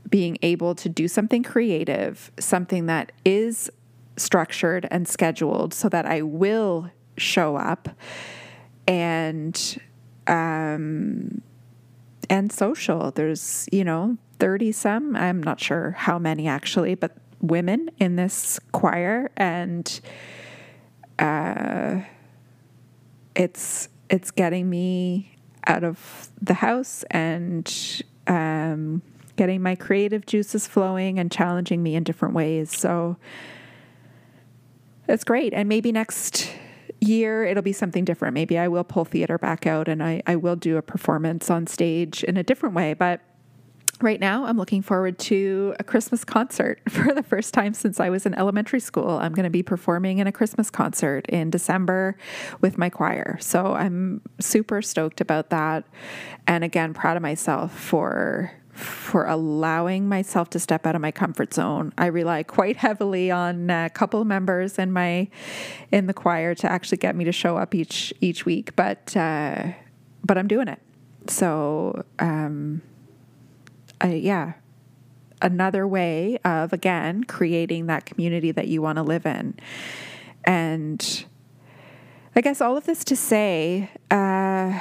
being 0.09 0.39
able 0.41 0.75
to 0.77 0.89
do 0.89 1.09
something 1.09 1.43
creative, 1.43 2.31
something 2.39 2.87
that 2.87 3.13
is 3.25 3.71
structured 4.17 4.87
and 4.91 5.07
scheduled 5.07 5.75
so 5.75 5.89
that 5.89 6.07
I 6.07 6.23
will 6.23 6.91
show 7.23 7.57
up 7.57 7.89
and 8.87 9.79
um 10.27 11.43
and 12.31 12.51
social. 12.53 13.11
There's, 13.11 13.69
you 13.71 13.85
know, 13.85 14.17
30 14.39 14.73
some, 14.73 15.17
I'm 15.17 15.43
not 15.43 15.61
sure 15.61 15.93
how 15.93 16.19
many 16.19 16.49
actually, 16.49 16.95
but 16.95 17.17
women 17.41 17.91
in 17.99 18.17
this 18.17 18.59
choir 18.73 19.31
and 19.37 20.01
uh 21.19 22.01
it's 23.35 23.89
it's 24.09 24.31
getting 24.31 24.69
me 24.69 25.33
out 25.67 25.85
of 25.85 26.31
the 26.41 26.55
house 26.55 27.05
and 27.11 28.03
um, 28.27 29.03
getting 29.37 29.63
my 29.63 29.75
creative 29.75 30.27
juices 30.27 30.67
flowing 30.67 31.19
and 31.19 31.31
challenging 31.31 31.83
me 31.83 31.95
in 31.95 32.03
different 32.03 32.35
ways. 32.35 32.77
So 32.77 33.17
it's 35.09 35.25
great. 35.25 35.55
And 35.55 35.69
maybe 35.69 35.93
next 35.93 36.53
year 37.03 37.45
it'll 37.45 37.63
be 37.63 37.73
something 37.73 38.05
different. 38.05 38.35
Maybe 38.35 38.59
I 38.59 38.69
will 38.69 38.85
pull 38.85 39.05
theater 39.05 39.39
back 39.39 39.67
out 39.67 39.89
and 39.89 40.03
I, 40.03 40.23
I 40.27 40.37
will 40.37 40.57
do 40.57 40.77
a 40.77 40.83
performance 40.83 41.51
on 41.51 41.67
stage 41.67 42.23
in 42.25 42.37
a 42.37 42.43
different 42.43 42.75
way. 42.75 42.95
But 42.95 43.21
right 44.01 44.21
now 44.21 44.45
I'm 44.45 44.57
looking 44.57 44.83
forward 44.83 45.19
to 45.21 45.75
a 45.79 45.85
Christmas 45.85 46.25
concert 46.25 46.81
for 46.89 47.15
the 47.15 47.23
first 47.23 47.55
time 47.55 47.75
since 47.75 48.01
I 48.01 48.11
was 48.11 48.27
in 48.27 48.35
elementary 48.35 48.81
school. 48.81 49.11
I'm 49.11 49.33
going 49.33 49.45
to 49.45 49.51
be 49.51 49.63
performing 49.63 50.19
in 50.19 50.27
a 50.27 50.33
Christmas 50.33 50.71
concert 50.71 51.27
in 51.29 51.51
December 51.51 52.17
with 52.61 52.79
my 52.79 52.91
choir. 52.91 53.39
So 53.41 53.75
I'm 53.75 54.21
super 54.41 54.83
stoked 54.83 55.21
about 55.21 55.51
that. 55.51 55.85
And 56.47 56.65
again, 56.65 56.95
proud 56.95 57.17
of 57.17 57.23
myself 57.23 57.79
for 57.79 58.53
for 58.73 59.27
allowing 59.27 60.09
myself 60.09 60.51
to 60.51 60.59
step 60.59 60.87
out 60.87 60.95
of 60.95 61.01
my 61.01 61.11
comfort 61.11 61.53
zone. 61.55 61.93
I 61.99 62.07
rely 62.07 62.43
quite 62.43 62.79
heavily 62.79 63.31
on 63.31 63.71
a 63.71 63.91
couple 63.91 64.25
members 64.25 64.79
in 64.79 64.93
my 64.93 65.29
in 65.91 66.07
the 66.07 66.15
choir 66.15 66.55
to 66.57 66.71
actually 66.71 66.99
get 66.99 67.15
me 67.15 67.25
to 67.25 67.33
show 67.33 67.57
up 67.57 67.75
each 67.75 68.13
each 68.21 68.47
week, 68.47 68.75
but 68.77 69.17
uh, 69.17 69.73
but 70.25 70.39
I'm 70.39 70.49
doing 70.49 70.69
it. 70.69 70.81
So 71.29 72.05
um, 72.19 72.83
I, 74.01 74.15
yeah, 74.15 74.55
another 75.43 75.87
way 75.87 76.39
of, 76.45 76.73
again, 76.73 77.25
creating 77.25 77.87
that 77.87 78.07
community 78.07 78.53
that 78.53 78.69
you 78.69 78.81
want 78.81 78.97
to 78.97 79.03
live 79.03 79.27
in. 79.27 79.59
And 80.45 81.25
I 82.35 82.41
guess 82.41 82.61
all 82.61 82.77
of 82.77 82.85
this 82.87 83.05
to 83.05 83.17
say, 83.17 83.91
uh, 84.11 84.79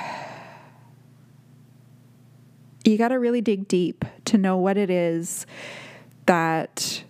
you 2.86 2.98
got 2.98 3.10
to 3.10 3.20
really 3.20 3.42
dig 3.42 3.68
deep 3.68 4.06
to 4.26 4.38
know 4.38 4.58
what 4.58 4.78
it 4.78 4.90
is 4.90 5.46
that 6.26 7.04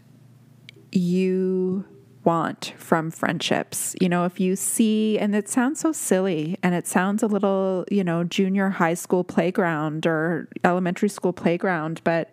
you 0.92 1.86
want 2.24 2.74
from 2.78 3.10
friendships. 3.10 3.96
You 4.00 4.10
know, 4.10 4.26
if 4.26 4.40
you 4.40 4.56
see, 4.56 5.18
and 5.18 5.36
it 5.36 5.50
sounds 5.50 5.80
so 5.80 5.92
silly 5.92 6.58
and 6.62 6.76
it 6.76 6.88
sounds 6.88 7.24
a 7.24 7.28
little, 7.28 7.86
you 7.90 8.04
know, 8.04 8.24
junior 8.24 8.70
high 8.70 8.94
school 8.94 9.24
playground 9.24 10.06
or 10.06 10.48
elementary 10.64 11.10
school 11.10 11.34
playground, 11.34 12.02
but, 12.04 12.30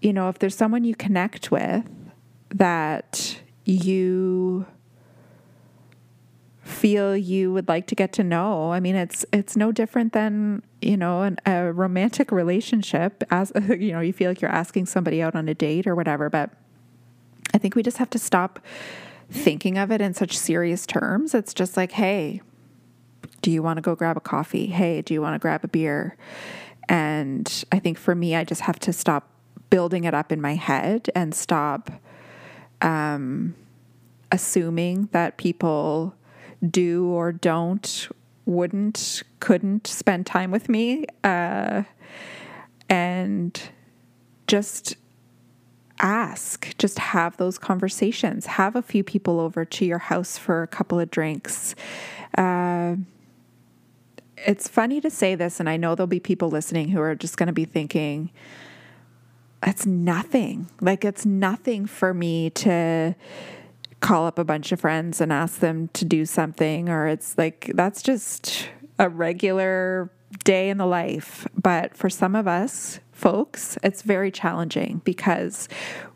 you 0.00 0.12
know, 0.12 0.28
if 0.28 0.38
there's 0.38 0.56
someone 0.56 0.84
you 0.84 0.94
connect 0.94 1.50
with 1.50 1.84
that 2.50 3.40
you 3.64 4.66
feel 6.82 7.16
you 7.16 7.52
would 7.52 7.68
like 7.68 7.86
to 7.86 7.94
get 7.94 8.12
to 8.12 8.24
know 8.24 8.72
i 8.72 8.80
mean 8.80 8.96
it's 8.96 9.24
it's 9.32 9.56
no 9.56 9.70
different 9.70 10.12
than 10.12 10.60
you 10.80 10.96
know 10.96 11.22
an, 11.22 11.36
a 11.46 11.72
romantic 11.72 12.32
relationship 12.32 13.22
as 13.30 13.52
you 13.68 13.92
know 13.92 14.00
you 14.00 14.12
feel 14.12 14.28
like 14.30 14.40
you're 14.40 14.50
asking 14.50 14.84
somebody 14.84 15.22
out 15.22 15.36
on 15.36 15.48
a 15.48 15.54
date 15.54 15.86
or 15.86 15.94
whatever 15.94 16.28
but 16.28 16.50
I 17.54 17.58
think 17.58 17.74
we 17.74 17.82
just 17.82 17.98
have 17.98 18.10
to 18.10 18.18
stop 18.18 18.60
thinking 19.30 19.78
of 19.78 19.90
it 19.90 20.00
in 20.00 20.14
such 20.14 20.36
serious 20.36 20.86
terms. 20.86 21.34
It's 21.34 21.54
just 21.54 21.76
like, 21.76 21.92
hey, 21.92 22.40
do 23.40 23.50
you 23.50 23.62
want 23.62 23.78
to 23.78 23.82
go 23.82 23.94
grab 23.94 24.16
a 24.16 24.20
coffee? 24.20 24.66
Hey, 24.66 25.02
do 25.02 25.14
you 25.14 25.20
want 25.20 25.34
to 25.34 25.38
grab 25.38 25.64
a 25.64 25.68
beer? 25.68 26.16
And 26.88 27.64
I 27.70 27.78
think 27.78 27.98
for 27.98 28.14
me, 28.14 28.36
I 28.36 28.44
just 28.44 28.62
have 28.62 28.78
to 28.80 28.92
stop 28.92 29.28
building 29.70 30.04
it 30.04 30.14
up 30.14 30.32
in 30.32 30.40
my 30.40 30.54
head 30.54 31.10
and 31.14 31.34
stop 31.34 31.90
um, 32.80 33.54
assuming 34.30 35.08
that 35.12 35.36
people 35.38 36.14
do 36.68 37.06
or 37.06 37.32
don't, 37.32 38.08
wouldn't, 38.46 39.22
couldn't 39.40 39.86
spend 39.86 40.26
time 40.26 40.50
with 40.50 40.68
me. 40.68 41.04
Uh, 41.24 41.82
and 42.88 43.60
just 44.46 44.96
ask, 46.00 46.76
just 46.78 46.98
have 46.98 47.36
those 47.36 47.58
conversations. 47.58 48.46
Have 48.46 48.76
a 48.76 48.82
few 48.82 49.04
people 49.04 49.40
over 49.40 49.64
to 49.64 49.84
your 49.84 49.98
house 49.98 50.36
for 50.36 50.62
a 50.62 50.66
couple 50.66 50.98
of 50.98 51.10
drinks. 51.10 51.74
Uh, 52.36 52.96
it's 54.36 54.66
funny 54.68 55.00
to 55.00 55.10
say 55.10 55.34
this, 55.34 55.60
and 55.60 55.68
I 55.68 55.76
know 55.76 55.94
there'll 55.94 56.08
be 56.08 56.20
people 56.20 56.48
listening 56.48 56.88
who 56.88 57.00
are 57.00 57.14
just 57.14 57.36
going 57.36 57.46
to 57.46 57.52
be 57.52 57.64
thinking, 57.64 58.30
it's 59.62 59.86
nothing. 59.86 60.68
Like, 60.80 61.04
it's 61.04 61.24
nothing 61.24 61.86
for 61.86 62.12
me 62.12 62.50
to 62.50 63.14
call 64.02 64.26
up 64.26 64.38
a 64.38 64.44
bunch 64.44 64.72
of 64.72 64.80
friends 64.80 65.20
and 65.20 65.32
ask 65.32 65.60
them 65.60 65.88
to 65.94 66.04
do 66.04 66.26
something, 66.26 66.90
or 66.90 67.06
it's 67.06 67.38
like, 67.38 67.70
that's 67.74 68.02
just 68.02 68.68
a 68.98 69.08
regular 69.08 70.10
day 70.44 70.68
in 70.68 70.76
the 70.76 70.86
life. 70.86 71.46
But 71.56 71.96
for 71.96 72.10
some 72.10 72.34
of 72.34 72.46
us, 72.46 73.00
folks, 73.12 73.78
it's 73.82 74.02
very 74.02 74.30
challenging 74.30 75.00
because 75.04 75.68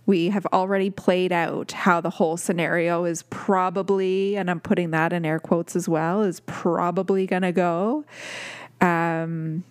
we 0.05 0.31
have 0.31 0.47
already 0.47 0.91
played 0.91 1.33
out 1.33 1.73
how 1.73 2.01
the 2.01 2.11
whole 2.11 2.37
scenario 2.37 3.05
is 3.05 3.23
probably, 3.25 4.37
and 4.37 4.51
I'm 4.51 4.61
putting 4.61 4.91
that 4.91 5.13
in 5.13 5.25
air 5.25 5.39
quotes 5.39 5.77
as 5.77 5.89
well, 5.89 6.23
is 6.23 6.41
probably 6.41 7.27
going 7.27 7.43
to 7.43 7.53
go, 7.53 8.05
um, 8.81 9.63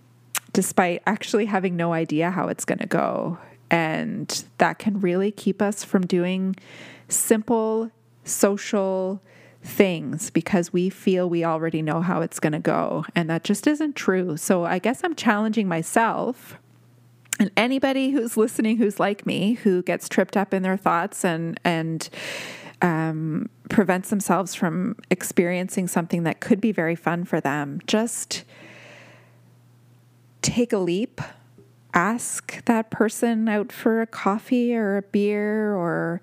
despite 0.53 1.03
actually 1.05 1.45
having 1.45 1.75
no 1.75 1.91
idea 1.91 2.31
how 2.31 2.47
it's 2.47 2.63
going 2.63 2.79
to 2.79 2.87
go. 2.87 3.37
And 3.69 4.45
that 4.57 4.79
can 4.79 5.01
really 5.01 5.31
keep 5.31 5.61
us 5.61 5.83
from 5.83 6.05
doing 6.05 6.55
simple 7.07 7.91
social 8.25 9.21
things 9.63 10.29
because 10.29 10.71
we 10.71 10.89
feel 10.89 11.29
we 11.29 11.43
already 11.43 11.81
know 11.81 12.01
how 12.01 12.21
it's 12.21 12.39
going 12.39 12.53
to 12.53 12.59
go. 12.59 13.05
And 13.15 13.29
that 13.29 13.43
just 13.43 13.65
isn't 13.67 13.95
true. 13.95 14.37
So 14.37 14.65
I 14.65 14.79
guess 14.79 15.03
I'm 15.03 15.15
challenging 15.15 15.67
myself 15.67 16.59
and 17.39 17.51
anybody 17.57 18.11
who's 18.11 18.37
listening 18.37 18.77
who's 18.77 18.99
like 18.99 19.25
me, 19.25 19.53
who 19.53 19.81
gets 19.81 20.07
tripped 20.07 20.37
up 20.37 20.53
in 20.53 20.63
their 20.63 20.77
thoughts 20.77 21.25
and, 21.25 21.59
and, 21.63 22.09
um, 22.81 23.49
prevents 23.69 24.09
themselves 24.09 24.53
from 24.53 24.95
experiencing 25.09 25.87
something 25.87 26.23
that 26.23 26.39
could 26.39 26.61
be 26.61 26.71
very 26.71 26.95
fun 26.95 27.25
for 27.25 27.41
them, 27.41 27.81
just 27.87 28.43
take 30.41 30.71
a 30.71 30.77
leap. 30.77 31.21
Ask 31.95 32.63
that 32.65 32.91
person 32.91 33.47
out 33.47 33.71
for 33.71 34.01
a 34.01 34.07
coffee 34.07 34.75
or 34.75 34.97
a 34.97 35.01
beer, 35.01 35.73
or 35.73 36.21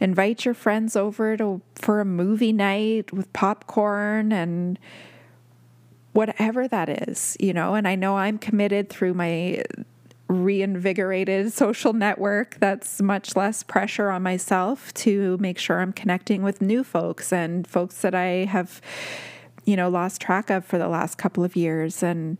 invite 0.00 0.44
your 0.44 0.54
friends 0.54 0.96
over 0.96 1.36
to, 1.36 1.62
for 1.76 2.00
a 2.00 2.04
movie 2.04 2.52
night 2.52 3.12
with 3.12 3.32
popcorn 3.32 4.32
and 4.32 4.80
whatever 6.12 6.66
that 6.66 7.08
is, 7.08 7.36
you 7.38 7.52
know. 7.52 7.74
And 7.76 7.86
I 7.86 7.94
know 7.94 8.16
I'm 8.16 8.36
committed 8.36 8.90
through 8.90 9.14
my 9.14 9.62
reinvigorated 10.26 11.52
social 11.52 11.92
network 11.92 12.56
that's 12.58 13.00
much 13.00 13.36
less 13.36 13.62
pressure 13.62 14.10
on 14.10 14.22
myself 14.22 14.92
to 14.94 15.36
make 15.38 15.58
sure 15.58 15.80
I'm 15.80 15.92
connecting 15.92 16.42
with 16.42 16.60
new 16.60 16.82
folks 16.82 17.32
and 17.32 17.66
folks 17.66 18.00
that 18.00 18.14
I 18.14 18.46
have, 18.46 18.80
you 19.64 19.76
know, 19.76 19.88
lost 19.88 20.20
track 20.20 20.50
of 20.50 20.64
for 20.64 20.78
the 20.78 20.88
last 20.88 21.16
couple 21.16 21.44
of 21.44 21.54
years. 21.54 22.02
And 22.02 22.38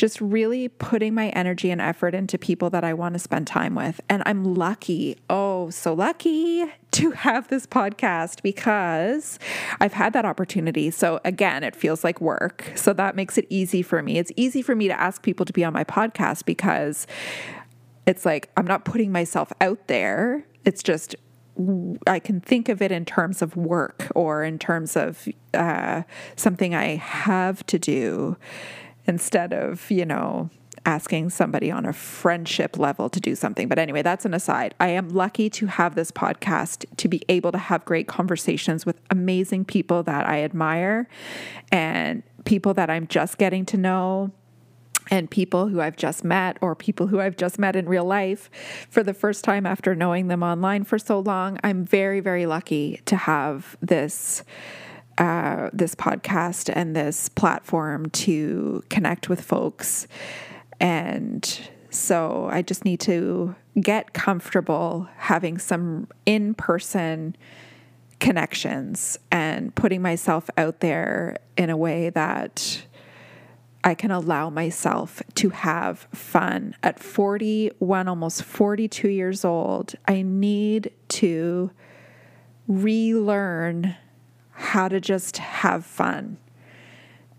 just 0.00 0.18
really 0.18 0.66
putting 0.66 1.12
my 1.12 1.28
energy 1.28 1.70
and 1.70 1.78
effort 1.78 2.14
into 2.14 2.38
people 2.38 2.70
that 2.70 2.82
I 2.82 2.94
want 2.94 3.12
to 3.12 3.18
spend 3.18 3.46
time 3.46 3.74
with. 3.74 4.00
And 4.08 4.22
I'm 4.24 4.54
lucky. 4.54 5.18
Oh 5.28 5.68
so, 5.68 5.92
lucky 5.92 6.64
to 6.92 7.10
have 7.10 7.48
this 7.48 7.66
podcast 7.66 8.42
because 8.42 9.38
I've 9.78 9.92
had 9.92 10.14
that 10.14 10.24
opportunity. 10.24 10.90
So, 10.90 11.20
again, 11.22 11.62
it 11.62 11.76
feels 11.76 12.02
like 12.02 12.18
work. 12.18 12.72
So, 12.76 12.94
that 12.94 13.14
makes 13.14 13.36
it 13.36 13.46
easy 13.50 13.82
for 13.82 14.02
me. 14.02 14.16
It's 14.16 14.32
easy 14.36 14.62
for 14.62 14.74
me 14.74 14.88
to 14.88 14.98
ask 14.98 15.22
people 15.22 15.44
to 15.44 15.52
be 15.52 15.64
on 15.64 15.74
my 15.74 15.84
podcast 15.84 16.46
because 16.46 17.06
it's 18.06 18.24
like 18.24 18.48
I'm 18.56 18.66
not 18.66 18.86
putting 18.86 19.12
myself 19.12 19.52
out 19.60 19.86
there. 19.86 20.46
It's 20.64 20.82
just 20.82 21.14
I 22.06 22.20
can 22.20 22.40
think 22.40 22.70
of 22.70 22.80
it 22.80 22.90
in 22.90 23.04
terms 23.04 23.42
of 23.42 23.54
work 23.54 24.10
or 24.14 24.44
in 24.44 24.58
terms 24.58 24.96
of 24.96 25.28
uh, 25.52 26.04
something 26.36 26.74
I 26.74 26.96
have 26.96 27.66
to 27.66 27.78
do 27.78 28.38
instead 29.06 29.52
of, 29.52 29.90
you 29.90 30.04
know, 30.04 30.50
asking 30.86 31.30
somebody 31.30 31.70
on 31.70 31.84
a 31.84 31.92
friendship 31.92 32.78
level 32.78 33.08
to 33.10 33.20
do 33.20 33.34
something. 33.34 33.68
But 33.68 33.78
anyway, 33.78 34.02
that's 34.02 34.24
an 34.24 34.34
aside. 34.34 34.74
I 34.80 34.88
am 34.88 35.08
lucky 35.08 35.50
to 35.50 35.66
have 35.66 35.94
this 35.94 36.10
podcast 36.10 36.84
to 36.96 37.08
be 37.08 37.22
able 37.28 37.52
to 37.52 37.58
have 37.58 37.84
great 37.84 38.08
conversations 38.08 38.86
with 38.86 39.00
amazing 39.10 39.66
people 39.66 40.02
that 40.04 40.26
I 40.26 40.42
admire 40.42 41.08
and 41.70 42.22
people 42.44 42.74
that 42.74 42.88
I'm 42.88 43.06
just 43.06 43.38
getting 43.38 43.66
to 43.66 43.76
know 43.76 44.32
and 45.10 45.30
people 45.30 45.68
who 45.68 45.80
I've 45.80 45.96
just 45.96 46.24
met 46.24 46.56
or 46.60 46.74
people 46.74 47.08
who 47.08 47.20
I've 47.20 47.36
just 47.36 47.58
met 47.58 47.74
in 47.74 47.88
real 47.88 48.04
life 48.04 48.48
for 48.88 49.02
the 49.02 49.14
first 49.14 49.44
time 49.44 49.66
after 49.66 49.94
knowing 49.94 50.28
them 50.28 50.42
online 50.42 50.84
for 50.84 50.98
so 50.98 51.18
long. 51.18 51.58
I'm 51.64 51.84
very, 51.84 52.20
very 52.20 52.46
lucky 52.46 53.00
to 53.06 53.16
have 53.16 53.76
this. 53.80 54.44
Uh, 55.20 55.68
this 55.74 55.94
podcast 55.94 56.72
and 56.74 56.96
this 56.96 57.28
platform 57.28 58.08
to 58.08 58.82
connect 58.88 59.28
with 59.28 59.42
folks. 59.42 60.08
And 60.80 61.60
so 61.90 62.48
I 62.50 62.62
just 62.62 62.86
need 62.86 63.00
to 63.00 63.54
get 63.78 64.14
comfortable 64.14 65.10
having 65.18 65.58
some 65.58 66.08
in 66.24 66.54
person 66.54 67.36
connections 68.18 69.18
and 69.30 69.74
putting 69.74 70.00
myself 70.00 70.48
out 70.56 70.80
there 70.80 71.36
in 71.54 71.68
a 71.68 71.76
way 71.76 72.08
that 72.08 72.86
I 73.84 73.94
can 73.94 74.10
allow 74.10 74.48
myself 74.48 75.22
to 75.34 75.50
have 75.50 76.08
fun. 76.14 76.74
At 76.82 76.98
41, 76.98 78.08
almost 78.08 78.42
42 78.42 79.10
years 79.10 79.44
old, 79.44 79.96
I 80.08 80.22
need 80.22 80.92
to 81.08 81.72
relearn 82.66 83.96
how 84.60 84.88
to 84.88 85.00
just 85.00 85.38
have 85.38 85.86
fun. 85.86 86.36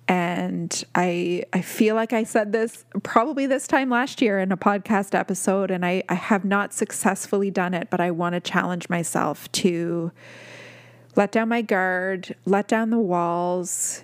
And 0.07 0.84
I 0.95 1.43
I 1.53 1.62
feel 1.62 1.95
like 1.95 2.12
I 2.12 2.23
said 2.23 2.51
this 2.51 2.84
probably 3.03 3.45
this 3.45 3.67
time 3.67 3.89
last 3.89 4.21
year 4.21 4.39
in 4.39 4.51
a 4.51 4.57
podcast 4.57 5.13
episode, 5.13 5.71
and 5.71 5.86
I, 5.86 6.03
I 6.10 6.15
have 6.15 6.43
not 6.43 6.73
successfully 6.73 7.51
done 7.51 7.73
it, 7.73 7.89
but 7.89 8.01
I 8.01 8.12
want 8.12 8.34
to 8.34 8.41
challenge 8.41 8.89
myself 8.89 9.49
to 9.53 10.12
let 11.15 11.31
down 11.31 11.49
my 11.49 11.62
guard, 11.62 12.36
let 12.45 12.67
down 12.67 12.89
the 12.89 12.99
walls, 12.99 14.03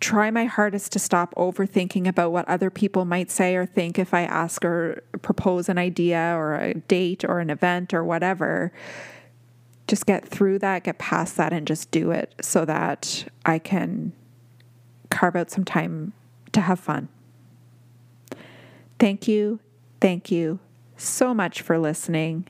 try 0.00 0.30
my 0.30 0.44
hardest 0.44 0.92
to 0.92 0.98
stop 0.98 1.34
overthinking 1.36 2.06
about 2.06 2.32
what 2.32 2.48
other 2.48 2.68
people 2.68 3.04
might 3.04 3.30
say 3.30 3.54
or 3.54 3.64
think 3.64 3.98
if 3.98 4.12
I 4.12 4.22
ask 4.22 4.64
or 4.64 5.02
propose 5.22 5.68
an 5.68 5.78
idea 5.78 6.34
or 6.36 6.56
a 6.56 6.74
date 6.74 7.24
or 7.24 7.38
an 7.38 7.50
event 7.50 7.94
or 7.94 8.04
whatever. 8.04 8.72
Just 9.88 10.06
get 10.06 10.28
through 10.28 10.60
that, 10.60 10.84
get 10.84 10.98
past 10.98 11.36
that, 11.38 11.52
and 11.52 11.66
just 11.66 11.90
do 11.90 12.12
it 12.12 12.34
so 12.40 12.64
that 12.64 13.26
I 13.44 13.58
can 13.58 14.12
carve 15.10 15.34
out 15.34 15.50
some 15.50 15.64
time 15.64 16.12
to 16.52 16.60
have 16.60 16.78
fun. 16.78 17.08
Thank 18.98 19.26
you, 19.26 19.60
thank 20.00 20.30
you 20.30 20.60
so 20.96 21.34
much 21.34 21.62
for 21.62 21.78
listening. 21.78 22.46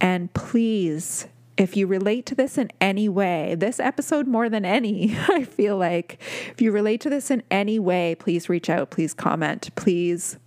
And 0.00 0.32
please 0.32 1.26
if 1.58 1.76
you 1.76 1.88
relate 1.88 2.24
to 2.26 2.36
this 2.36 2.56
in 2.56 2.70
any 2.80 3.08
way, 3.08 3.56
this 3.58 3.80
episode 3.80 4.28
more 4.28 4.48
than 4.48 4.64
any, 4.64 5.16
I 5.28 5.42
feel 5.42 5.76
like, 5.76 6.22
if 6.52 6.62
you 6.62 6.70
relate 6.70 7.00
to 7.02 7.10
this 7.10 7.30
in 7.30 7.42
any 7.50 7.80
way, 7.80 8.14
please 8.14 8.48
reach 8.48 8.70
out, 8.70 8.90
please 8.90 9.12
comment, 9.12 9.74
please 9.74 10.38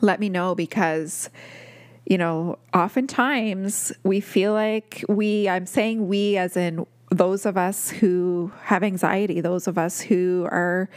let 0.00 0.18
me 0.18 0.28
know 0.28 0.54
because, 0.54 1.30
you 2.06 2.16
know, 2.16 2.58
oftentimes 2.72 3.92
we 4.04 4.20
feel 4.20 4.52
like 4.52 5.04
we, 5.08 5.48
I'm 5.48 5.66
saying 5.66 6.08
we 6.08 6.36
as 6.36 6.56
in 6.56 6.86
those 7.10 7.46
of 7.46 7.56
us 7.56 7.90
who 7.90 8.52
have 8.62 8.82
anxiety, 8.82 9.40
those 9.40 9.66
of 9.66 9.78
us 9.78 10.00
who 10.00 10.46
are 10.50 10.88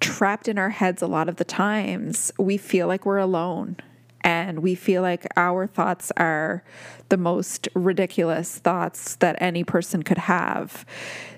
trapped 0.00 0.48
in 0.48 0.58
our 0.58 0.70
heads 0.70 1.02
a 1.02 1.06
lot 1.06 1.28
of 1.28 1.36
the 1.36 1.44
times, 1.44 2.32
we 2.38 2.56
feel 2.56 2.86
like 2.86 3.04
we're 3.04 3.18
alone 3.18 3.76
and 4.22 4.60
we 4.60 4.74
feel 4.74 5.02
like 5.02 5.26
our 5.36 5.66
thoughts 5.66 6.12
are 6.16 6.62
the 7.08 7.16
most 7.16 7.68
ridiculous 7.74 8.58
thoughts 8.58 9.16
that 9.16 9.36
any 9.40 9.64
person 9.64 10.02
could 10.02 10.18
have. 10.18 10.84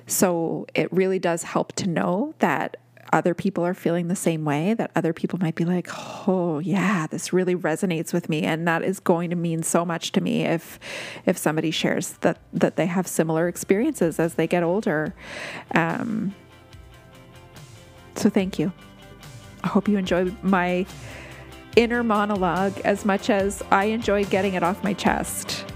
So 0.06 0.66
it 0.74 0.92
really 0.92 1.18
does 1.18 1.44
help 1.44 1.72
to 1.74 1.88
know 1.88 2.34
that 2.40 2.76
other 3.12 3.34
people 3.34 3.64
are 3.64 3.74
feeling 3.74 4.08
the 4.08 4.16
same 4.16 4.44
way, 4.44 4.74
that 4.74 4.90
other 4.96 5.12
people 5.12 5.38
might 5.38 5.54
be 5.54 5.64
like, 5.64 5.88
oh 6.26 6.58
yeah, 6.58 7.06
this 7.06 7.32
really 7.32 7.54
resonates 7.54 8.12
with 8.12 8.28
me. 8.28 8.42
And 8.42 8.66
that 8.66 8.82
is 8.82 9.00
going 9.00 9.30
to 9.30 9.36
mean 9.36 9.62
so 9.62 9.84
much 9.84 10.12
to 10.12 10.20
me 10.20 10.44
if 10.44 10.80
if 11.26 11.36
somebody 11.36 11.70
shares 11.70 12.12
that 12.20 12.38
that 12.52 12.76
they 12.76 12.86
have 12.86 13.06
similar 13.06 13.48
experiences 13.48 14.18
as 14.18 14.34
they 14.34 14.46
get 14.46 14.62
older. 14.62 15.14
Um, 15.74 16.34
so 18.16 18.30
thank 18.30 18.58
you. 18.58 18.72
I 19.62 19.68
hope 19.68 19.88
you 19.88 19.96
enjoy 19.96 20.32
my 20.42 20.86
inner 21.76 22.02
monologue 22.02 22.78
as 22.80 23.04
much 23.04 23.30
as 23.30 23.62
I 23.70 23.86
enjoy 23.86 24.24
getting 24.24 24.54
it 24.54 24.62
off 24.62 24.82
my 24.82 24.92
chest. 24.92 25.71